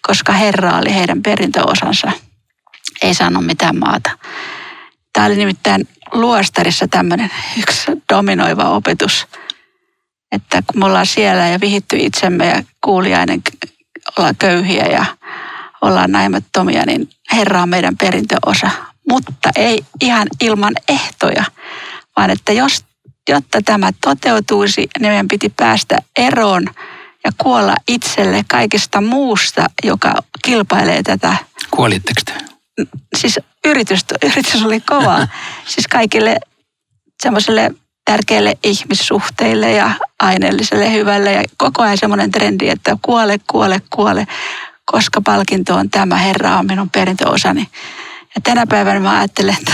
koska 0.02 0.32
Herra 0.32 0.78
oli 0.78 0.94
heidän 0.94 1.22
perintöosansa. 1.22 2.12
Ei 3.02 3.14
saanut 3.14 3.46
mitään 3.46 3.78
maata. 3.78 4.10
Tämä 5.12 5.26
oli 5.26 5.36
nimittäin 5.36 5.88
luostarissa 6.12 6.88
tämmöinen 6.88 7.30
yksi 7.58 7.92
dominoiva 8.12 8.68
opetus– 8.68 9.26
että 10.32 10.62
kun 10.66 10.80
me 10.80 10.86
ollaan 10.86 11.06
siellä 11.06 11.48
ja 11.48 11.60
vihitty 11.60 11.96
itsemme 11.96 12.46
ja 12.46 12.62
kuuliainen 12.80 13.42
ollaan 14.18 14.36
köyhiä 14.36 14.86
ja 14.86 15.04
ollaan 15.82 16.12
naimattomia, 16.12 16.86
niin 16.86 17.08
Herra 17.32 17.62
on 17.62 17.68
meidän 17.68 17.96
perintöosa. 17.96 18.70
Mutta 19.08 19.50
ei 19.56 19.84
ihan 20.00 20.28
ilman 20.40 20.74
ehtoja, 20.88 21.44
vaan 22.16 22.30
että 22.30 22.52
jos, 22.52 22.84
jotta 23.28 23.62
tämä 23.64 23.90
toteutuisi, 24.00 24.80
niin 24.80 25.10
meidän 25.10 25.28
piti 25.28 25.48
päästä 25.56 25.98
eroon 26.16 26.64
ja 27.24 27.32
kuolla 27.38 27.74
itselle 27.88 28.44
kaikesta 28.48 29.00
muusta, 29.00 29.66
joka 29.84 30.14
kilpailee 30.44 31.02
tätä. 31.02 31.36
Kuolitteko 31.70 32.20
te? 32.24 32.32
Siis 33.16 33.40
yritys, 33.64 34.00
yritys 34.24 34.64
oli 34.64 34.80
kova. 34.80 35.28
siis 35.72 35.88
kaikille 35.88 36.36
semmoiselle 37.22 37.70
tärkeille 38.04 38.58
ihmissuhteille 38.64 39.72
ja 39.72 39.90
aineelliselle 40.20 40.92
hyvälle. 40.92 41.32
Ja 41.32 41.42
koko 41.56 41.82
ajan 41.82 41.98
semmoinen 41.98 42.30
trendi, 42.30 42.68
että 42.68 42.96
kuole, 43.02 43.38
kuole, 43.50 43.80
kuole, 43.90 44.26
koska 44.84 45.20
palkinto 45.20 45.74
on 45.74 45.90
tämä, 45.90 46.16
Herra 46.16 46.58
on 46.58 46.66
minun 46.66 46.90
perintöosani. 46.90 47.68
Ja 48.34 48.40
tänä 48.44 48.66
päivänä 48.66 49.00
mä 49.00 49.18
ajattelen, 49.18 49.56
että 49.60 49.72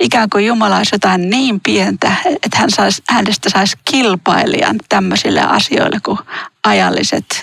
ikään 0.00 0.30
kuin 0.30 0.46
Jumala 0.46 0.76
olisi 0.76 0.94
jotain 0.94 1.30
niin 1.30 1.60
pientä, 1.60 2.12
että 2.26 2.58
hän 2.58 2.70
saisi, 2.70 3.02
hänestä 3.10 3.50
saisi 3.50 3.76
kilpailijan 3.90 4.76
tämmöisille 4.88 5.40
asioille 5.40 6.00
kuin 6.04 6.18
ajalliset. 6.64 7.42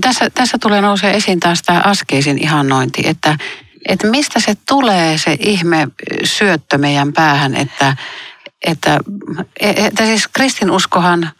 Tässä, 0.00 0.30
tässä 0.30 0.58
tulee 0.60 0.80
nousee 0.80 1.16
esiin 1.16 1.40
taas 1.40 1.62
tämä 1.62 1.80
askeisin 1.84 2.38
ihannointi, 2.38 3.02
että, 3.04 3.38
että 3.88 4.06
mistä 4.06 4.40
se 4.40 4.56
tulee 4.68 5.18
se 5.18 5.36
ihme 5.40 5.88
syöttö 6.24 6.78
meidän 6.78 7.12
päähän, 7.12 7.54
että, 7.54 7.96
että, 8.66 9.00
että 9.60 10.04
siis 10.04 10.28
kristinuskohan, 10.28 11.30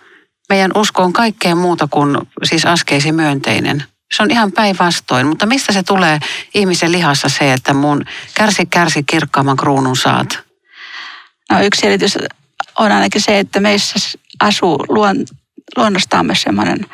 meidän 0.49 0.71
usko 0.75 1.03
on 1.03 1.12
kaikkea 1.12 1.55
muuta 1.55 1.88
kuin 1.90 2.19
siis 2.45 2.66
askeisi 2.66 3.12
myönteinen. 3.12 3.85
Se 4.14 4.23
on 4.23 4.31
ihan 4.31 4.53
päinvastoin, 4.53 5.27
mutta 5.27 5.46
mistä 5.46 5.73
se 5.73 5.83
tulee 5.83 6.18
ihmisen 6.55 6.92
lihassa 6.92 7.29
se, 7.29 7.53
että 7.53 7.75
mun 7.75 8.05
kärsi 8.35 8.66
kärsi 8.66 9.03
kirkkaamman 9.03 9.57
kruunun 9.57 9.96
saat? 9.96 10.38
No 11.51 11.61
yksi 11.62 11.81
selitys 11.81 12.18
on 12.79 12.92
ainakin 12.92 13.20
se, 13.20 13.38
että 13.38 13.61
meissä 13.61 14.18
asuu 14.40 14.85
luon, 14.88 15.16
luonnostamme 15.77 16.35
semmoinen 16.35 16.87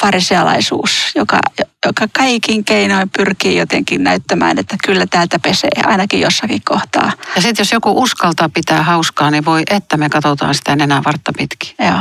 farisealaisuus, 0.00 1.12
joka, 1.14 1.38
joka 1.86 2.06
kaikin 2.12 2.64
keinoin 2.64 3.10
pyrkii 3.16 3.56
jotenkin 3.56 4.04
näyttämään, 4.04 4.58
että 4.58 4.76
kyllä 4.84 5.06
täältä 5.10 5.38
pesee, 5.38 5.70
ainakin 5.84 6.20
jossakin 6.20 6.62
kohtaa. 6.64 7.12
Ja 7.36 7.42
sitten 7.42 7.60
jos 7.60 7.72
joku 7.72 8.02
uskaltaa 8.02 8.48
pitää 8.48 8.82
hauskaa, 8.82 9.30
niin 9.30 9.44
voi, 9.44 9.62
että 9.70 9.96
me 9.96 10.08
katsotaan 10.08 10.54
sitä 10.54 10.72
enää 10.72 11.02
vartta 11.04 11.32
pitkin. 11.38 11.74
Joo. 11.78 12.00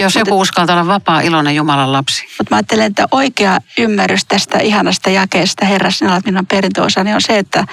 Jos 0.00 0.14
Mut, 0.14 0.26
joku 0.26 0.40
uskaltaa 0.40 0.76
olla 0.76 0.86
vapaa, 0.86 1.20
iloinen 1.20 1.56
Jumalan 1.56 1.92
lapsi. 1.92 2.26
Mutta 2.38 2.54
mä 2.54 2.56
ajattelen, 2.56 2.86
että 2.86 3.06
oikea 3.10 3.58
ymmärrys 3.78 4.24
tästä 4.24 4.58
ihanasta 4.58 5.10
jakeesta, 5.10 5.66
Herra, 5.66 5.90
olet 6.12 6.24
minun 6.24 6.46
perintöosani, 6.46 7.04
niin 7.04 7.14
on 7.14 7.22
se, 7.22 7.38
että 7.38 7.64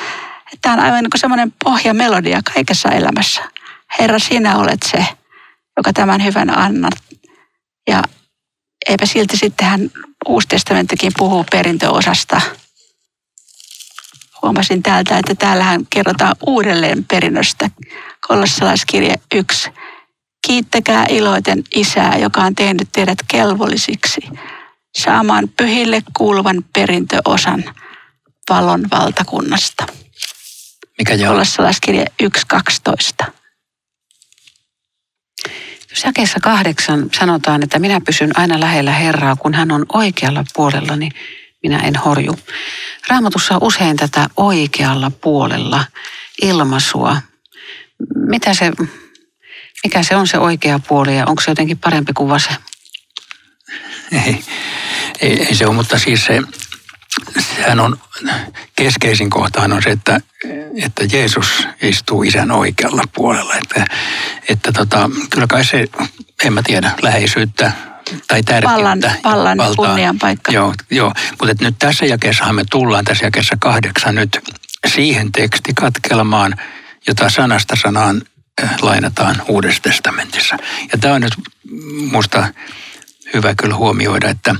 tämä 0.61 0.73
on 0.73 0.79
aivan 0.79 1.03
niin 1.03 1.11
kuin 1.11 1.21
semmoinen 1.21 1.53
pohjamelodia 1.63 2.41
kaikessa 2.53 2.89
elämässä. 2.89 3.41
Herra, 3.99 4.19
sinä 4.19 4.57
olet 4.57 4.83
se, 4.83 5.07
joka 5.77 5.93
tämän 5.93 6.23
hyvän 6.23 6.57
annat. 6.57 6.93
Ja 7.89 8.03
eipä 8.89 9.05
silti 9.05 9.37
sitten 9.37 9.67
hän 9.67 9.89
Uusi 10.25 10.47
testamenttikin 10.47 11.11
puhuu 11.17 11.45
perintöosasta. 11.51 12.41
Huomasin 14.41 14.83
täältä, 14.83 15.17
että 15.17 15.35
täällähän 15.35 15.87
kerrotaan 15.89 16.35
uudelleen 16.47 17.03
perinnöstä. 17.03 17.69
Kolossalaiskirje 18.27 19.15
1. 19.35 19.69
Kiittäkää 20.47 21.05
iloiten 21.09 21.63
isää, 21.75 22.17
joka 22.17 22.41
on 22.41 22.55
tehnyt 22.55 22.87
teidät 22.91 23.17
kelvollisiksi 23.27 24.21
saamaan 24.97 25.49
pyhille 25.57 26.03
kuuluvan 26.17 26.65
perintöosan 26.73 27.63
valon 28.49 28.83
valtakunnasta. 28.91 29.85
Mikä 30.97 31.13
joo? 31.13 31.31
Kolossalaiskirje 31.31 32.05
1.12. 32.23 33.31
Jakeessa 36.03 36.39
kahdeksan 36.39 37.09
sanotaan, 37.17 37.63
että 37.63 37.79
minä 37.79 38.01
pysyn 38.01 38.39
aina 38.39 38.59
lähellä 38.59 38.91
Herraa, 38.91 39.35
kun 39.35 39.53
hän 39.53 39.71
on 39.71 39.85
oikealla 39.93 40.43
puolella, 40.53 40.95
niin 40.95 41.11
minä 41.63 41.79
en 41.79 41.95
horju. 41.95 42.39
Raamatussa 43.09 43.55
on 43.55 43.63
usein 43.63 43.97
tätä 43.97 44.29
oikealla 44.37 45.11
puolella 45.11 45.85
ilmaisua. 46.41 47.17
Mitä 48.15 48.53
se, 48.53 48.71
mikä 49.83 50.03
se 50.03 50.15
on 50.15 50.27
se 50.27 50.37
oikea 50.37 50.79
puoli 50.79 51.17
ja 51.17 51.25
onko 51.25 51.41
se 51.41 51.51
jotenkin 51.51 51.77
parempi 51.77 52.13
kuin 52.13 52.29
vasen? 52.29 52.55
Ei, 54.11 54.43
ei, 55.21 55.45
ei 55.45 55.55
se 55.55 55.65
ole, 55.65 55.75
mutta 55.75 55.99
siis 55.99 56.25
se, 56.25 56.41
sehän 57.55 57.79
on, 57.79 57.97
keskeisin 58.75 59.29
kohtaan 59.29 59.73
on 59.73 59.83
se, 59.83 59.89
että, 59.89 60.19
että 60.81 61.03
Jeesus 61.11 61.67
istuu 61.81 62.23
isän 62.23 62.51
oikealla 62.51 63.03
puolella. 63.15 63.55
Että, 63.55 63.85
että 64.49 64.71
tota, 64.71 65.09
kyllä 65.29 65.47
kai 65.47 65.65
se, 65.65 65.85
en 66.43 66.53
mä 66.53 66.61
tiedä, 66.63 66.91
läheisyyttä 67.01 67.71
tai 68.27 68.43
tärkeyttä. 68.43 68.77
Vallan, 68.77 69.01
vallan 69.23 69.57
valtaa. 69.57 69.85
kunnian 69.85 70.19
paikka. 70.19 70.51
Joo, 70.51 70.73
joo. 70.91 71.13
mutta 71.39 71.65
nyt 71.65 71.75
tässä 71.79 72.05
jakeessahan 72.05 72.55
me 72.55 72.63
tullaan, 72.71 73.05
tässä 73.05 73.25
jakeessa 73.25 73.55
kahdeksan 73.59 74.15
nyt 74.15 74.39
siihen 74.87 75.31
tekstikatkelmaan, 75.31 76.55
jota 77.07 77.29
sanasta 77.29 77.75
sanaan 77.81 78.21
äh, 78.63 78.75
lainataan 78.81 79.41
Uudessa 79.47 79.81
testamentissa. 79.81 80.57
Ja 80.91 80.97
tämä 80.97 81.13
on 81.13 81.21
nyt 81.21 81.33
musta 82.11 82.47
hyvä 83.33 83.55
kyllä 83.55 83.75
huomioida, 83.75 84.29
että 84.29 84.55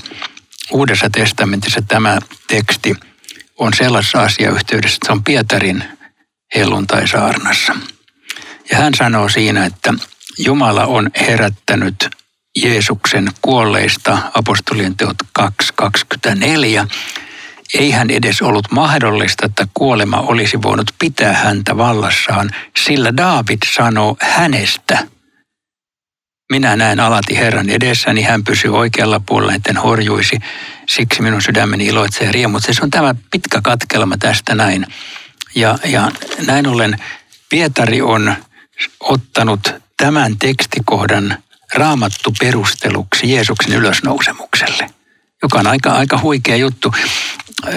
Uudessa 0.72 1.10
testamentissa 1.10 1.82
tämä 1.82 2.20
teksti 2.48 2.96
on 3.58 3.74
sellaisessa 3.74 4.22
asiayhteydessä, 4.22 4.96
että 4.96 5.06
se 5.06 5.12
on 5.12 5.24
Pietarin 5.24 5.84
helluntai-saarnassa. 6.56 7.76
Ja 8.72 8.78
hän 8.78 8.94
sanoo 8.94 9.30
siinä, 9.30 9.66
että 9.66 9.94
Jumala 10.38 10.86
on 10.86 11.10
herättänyt 11.28 12.10
Jeesuksen 12.56 13.28
kuolleista 13.42 14.18
apostolien 14.34 14.98
teot 14.98 15.18
2.24. 15.40 16.88
Ei 17.74 17.92
hän 17.92 18.10
edes 18.10 18.42
ollut 18.42 18.72
mahdollista, 18.72 19.46
että 19.46 19.68
kuolema 19.74 20.18
olisi 20.18 20.62
voinut 20.62 20.92
pitää 21.00 21.34
häntä 21.34 21.78
vallassaan, 21.78 22.50
sillä 22.86 23.18
David 23.18 23.60
sanoo 23.76 24.18
hänestä. 24.22 25.08
Minä 26.52 26.76
näen 26.76 27.00
alati 27.00 27.38
Herran 27.38 27.70
edessäni, 27.70 28.22
hän 28.22 28.44
pysyy 28.44 28.78
oikealla 28.78 29.22
puolella, 29.26 29.54
etten 29.54 29.78
horjuisi, 29.78 30.40
siksi 30.90 31.22
minun 31.22 31.42
sydämeni 31.42 31.86
iloitsee 31.86 32.32
riemut. 32.32 32.64
Se 32.64 32.74
on 32.82 32.90
tämä 32.90 33.16
pitkä 33.32 33.62
katkelma 33.64 34.18
tästä 34.18 34.56
näin. 34.56 34.88
Ja, 35.56 35.78
ja 35.86 36.12
näin 36.48 36.68
ollen 36.68 36.98
Pietari 37.50 38.02
on 38.02 38.36
ottanut 39.00 39.74
tämän 39.98 40.38
tekstikohdan 40.38 41.38
raamattu 41.76 42.34
perusteluksi 42.40 43.32
Jeesuksen 43.32 43.74
ylösnousemukselle, 43.74 44.90
joka 45.42 45.60
on 45.60 45.68
aika, 45.68 45.92
aika 45.92 46.20
huikea 46.22 46.56
juttu. 46.56 46.94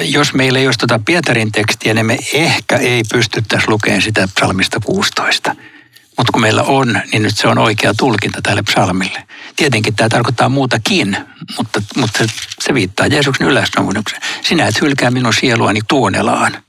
Jos 0.03 0.35
meillä 0.35 0.59
ei 0.59 0.67
olisi 0.67 0.79
tuota 0.79 1.01
Pietarin 1.05 1.53
tekstiä, 1.53 1.95
niin 1.95 2.07
me 2.07 2.19
ehkä 2.33 2.77
ei 2.77 3.03
pystyttäisi 3.13 3.69
lukemaan 3.69 4.03
sitä 4.03 4.29
psalmista 4.35 4.81
16. 4.85 5.57
Mutta 6.19 6.33
kun 6.33 6.41
meillä 6.41 6.63
on, 6.63 7.01
niin 7.13 7.23
nyt 7.23 7.37
se 7.37 7.49
on 7.49 7.59
oikea 7.59 7.95
tulkinta 7.95 8.43
tälle 8.43 8.63
psalmille. 8.63 9.27
Tietenkin 9.57 9.97
tämä 9.97 10.09
tarkoittaa 10.09 10.49
muutakin, 10.49 11.17
mutta, 11.57 11.83
mutta 11.97 12.25
se 12.61 12.75
viittaa 12.75 13.07
Jeesuksen 13.07 13.47
ylösnousemukseen. 13.47 14.23
Sinä 14.43 14.67
et 14.67 14.81
hylkää 14.81 15.11
minun 15.11 15.35
sieluani 15.35 15.81
tuonelaan, 15.89 16.63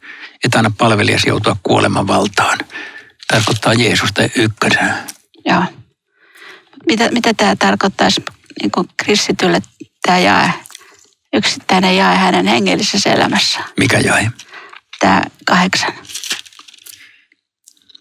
et 0.45 0.55
anna 0.55 0.71
palvelijasi 0.77 1.29
joutua 1.29 1.55
kuoleman 1.63 2.07
valtaan. 2.07 2.57
Tarkoittaa 3.27 3.73
Jeesusta 3.73 4.21
ykkösenä. 4.35 5.03
Joo. 5.45 5.63
Mitä, 6.87 7.09
mitä 7.11 7.33
tämä 7.33 7.55
tarkoittaisi 7.55 8.23
niin 8.61 8.71
kuin 8.71 8.87
kristitylle 8.97 9.61
tämä 10.01 10.19
jae, 10.19 10.53
yksittäinen 11.33 11.97
jae 11.97 12.15
hänen 12.15 12.47
hengellisessä 12.47 13.09
elämässä? 13.09 13.59
Mikä 13.79 13.99
jae? 13.99 14.31
Tämä 14.99 15.21
kahdeksan. 15.45 15.93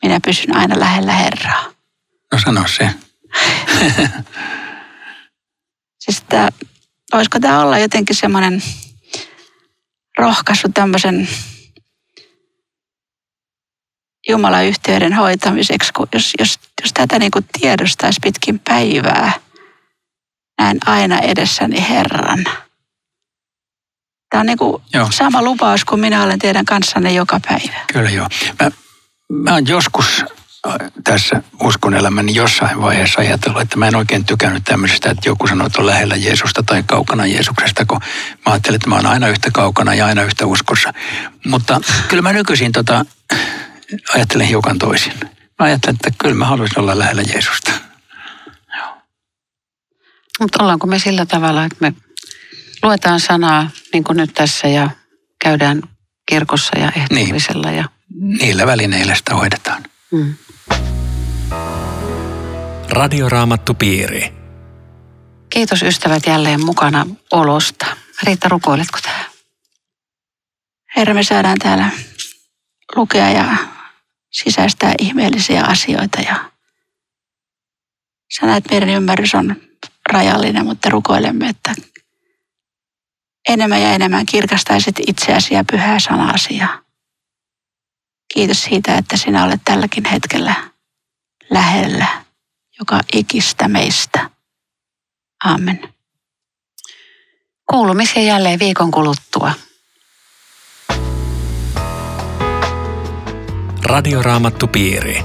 Minä 0.09 0.21
pysyn 0.25 0.57
aina 0.57 0.81
lähellä 0.81 1.13
Herraa. 1.13 1.65
No 2.33 2.39
sano 2.45 2.65
se. 2.69 2.91
Siis 6.05 6.23
tämä, 6.29 6.49
voisiko 7.13 7.41
tämä 7.41 7.61
olla 7.61 7.79
jotenkin 7.79 8.17
semmoinen 8.17 8.63
rohkaisu 10.19 10.69
tämmöisen 10.75 11.29
Jumalan 14.29 14.65
yhteyden 14.65 15.13
hoitamiseksi, 15.13 15.93
kun 15.93 16.09
jos, 16.13 16.33
jos, 16.39 16.59
jos 16.83 16.93
tätä 16.93 17.19
niin 17.19 17.31
kuin 17.31 17.45
tiedostaisi 17.61 18.21
pitkin 18.23 18.59
päivää, 18.59 19.33
näin 20.59 20.79
aina 20.87 21.19
edessäni 21.19 21.89
Herran. 21.89 22.45
Tämä 24.31 24.41
on 24.41 24.47
niin 24.47 24.59
kuin 24.59 24.83
Joo. 24.95 25.09
sama 25.11 25.43
lupaus 25.43 25.85
kuin 25.85 26.01
minä 26.01 26.23
olen 26.23 26.39
teidän 26.39 26.65
kanssanne 26.65 27.13
joka 27.13 27.41
päivä. 27.49 27.77
Kyllä 27.93 28.11
joo. 28.11 28.29
Mä, 28.63 28.71
mä 29.33 29.55
oon 29.55 29.67
joskus 29.67 30.25
tässä 31.05 31.43
uskon 31.63 31.95
elämäni 31.95 32.35
jossain 32.35 32.81
vaiheessa 32.81 33.21
ajatellut, 33.21 33.63
että 33.63 33.77
mä 33.77 33.89
en 33.89 33.97
oikein 33.97 34.25
tykännyt 34.25 34.65
tämmöisestä, 34.65 35.11
että 35.11 35.29
joku 35.29 35.47
sanoo, 35.47 35.67
että 35.67 35.81
on 35.81 35.87
lähellä 35.87 36.17
Jeesusta 36.17 36.63
tai 36.63 36.83
kaukana 36.87 37.27
Jeesuksesta, 37.27 37.85
kun 37.87 38.01
mä 38.47 38.53
ajattelin, 38.53 38.77
että 38.77 38.89
mä 38.89 38.95
oon 38.95 39.07
aina 39.07 39.29
yhtä 39.29 39.51
kaukana 39.53 39.95
ja 39.95 40.07
aina 40.07 40.23
yhtä 40.23 40.47
uskossa. 40.47 40.93
Mutta 41.47 41.81
kyllä 42.09 42.23
mä 42.23 42.33
nykyisin 42.33 42.73
tota, 42.73 43.05
ajattelen 44.15 44.47
hiukan 44.47 44.79
toisin. 44.79 45.13
Mä 45.59 45.67
ajattelen, 45.67 45.95
että 45.95 46.11
kyllä 46.19 46.35
mä 46.35 46.45
haluaisin 46.45 46.81
olla 46.81 46.99
lähellä 46.99 47.23
Jeesusta. 47.23 47.73
Mutta 50.41 50.63
ollaanko 50.63 50.87
me 50.87 50.99
sillä 50.99 51.27
tavalla, 51.27 51.65
että 51.65 51.77
me 51.81 51.93
luetaan 52.83 53.21
sanaa 53.21 53.71
niin 53.93 54.05
kuin 54.05 54.17
nyt 54.17 54.35
tässä 54.35 54.69
ja 54.69 54.91
käydään 55.45 55.83
kirkossa 56.29 56.79
ja 56.79 56.93
ehtoollisella. 56.97 57.71
Ja, 57.71 57.85
Niillä 58.15 58.67
välineillä 58.67 59.15
sitä 59.15 59.35
hoidetaan. 59.35 59.83
mm. 60.13 60.35
Radioraamattupiiri. 62.91 64.33
Kiitos 65.51 65.83
ystävät 65.83 66.27
jälleen 66.27 66.65
mukana 66.65 67.07
olosta. 67.33 67.87
Riitta, 68.23 68.49
rukoiletko 68.49 68.99
tähän? 69.03 69.27
Herra, 70.97 71.15
me 71.15 71.23
saadaan 71.23 71.59
täällä 71.59 71.91
lukea 72.97 73.31
ja 73.31 73.57
sisäistää 74.31 74.95
ihmeellisiä 74.99 75.65
asioita. 75.65 76.21
Ja 76.21 76.51
sä 78.41 78.47
näet, 78.47 78.65
meidän 78.71 78.89
ymmärrys 78.89 79.35
on 79.35 79.57
rajallinen, 80.13 80.67
mutta 80.67 80.91
rukoilemme, 80.91 81.49
että 81.49 81.75
enemmän 83.49 83.83
ja 83.83 83.93
enemmän 83.93 84.27
kirkastaisit 84.27 84.97
itseäsi 85.07 85.55
ja 85.55 85.65
pyhää 85.71 85.99
sanasi. 85.99 86.57
Ja 86.57 86.83
kiitos 88.35 88.63
siitä, 88.63 88.95
että 88.95 89.17
sinä 89.17 89.45
olet 89.45 89.61
tälläkin 89.65 90.05
hetkellä 90.05 90.55
lähellä 91.51 92.29
joka 92.79 93.01
ikistä 93.13 93.69
meistä. 93.69 94.31
Amen. 95.45 95.89
Kuulumisia 97.71 98.23
jälleen 98.23 98.59
viikon 98.59 98.91
kuluttua. 98.91 99.53
Radioraamattupiiri. 103.83 105.23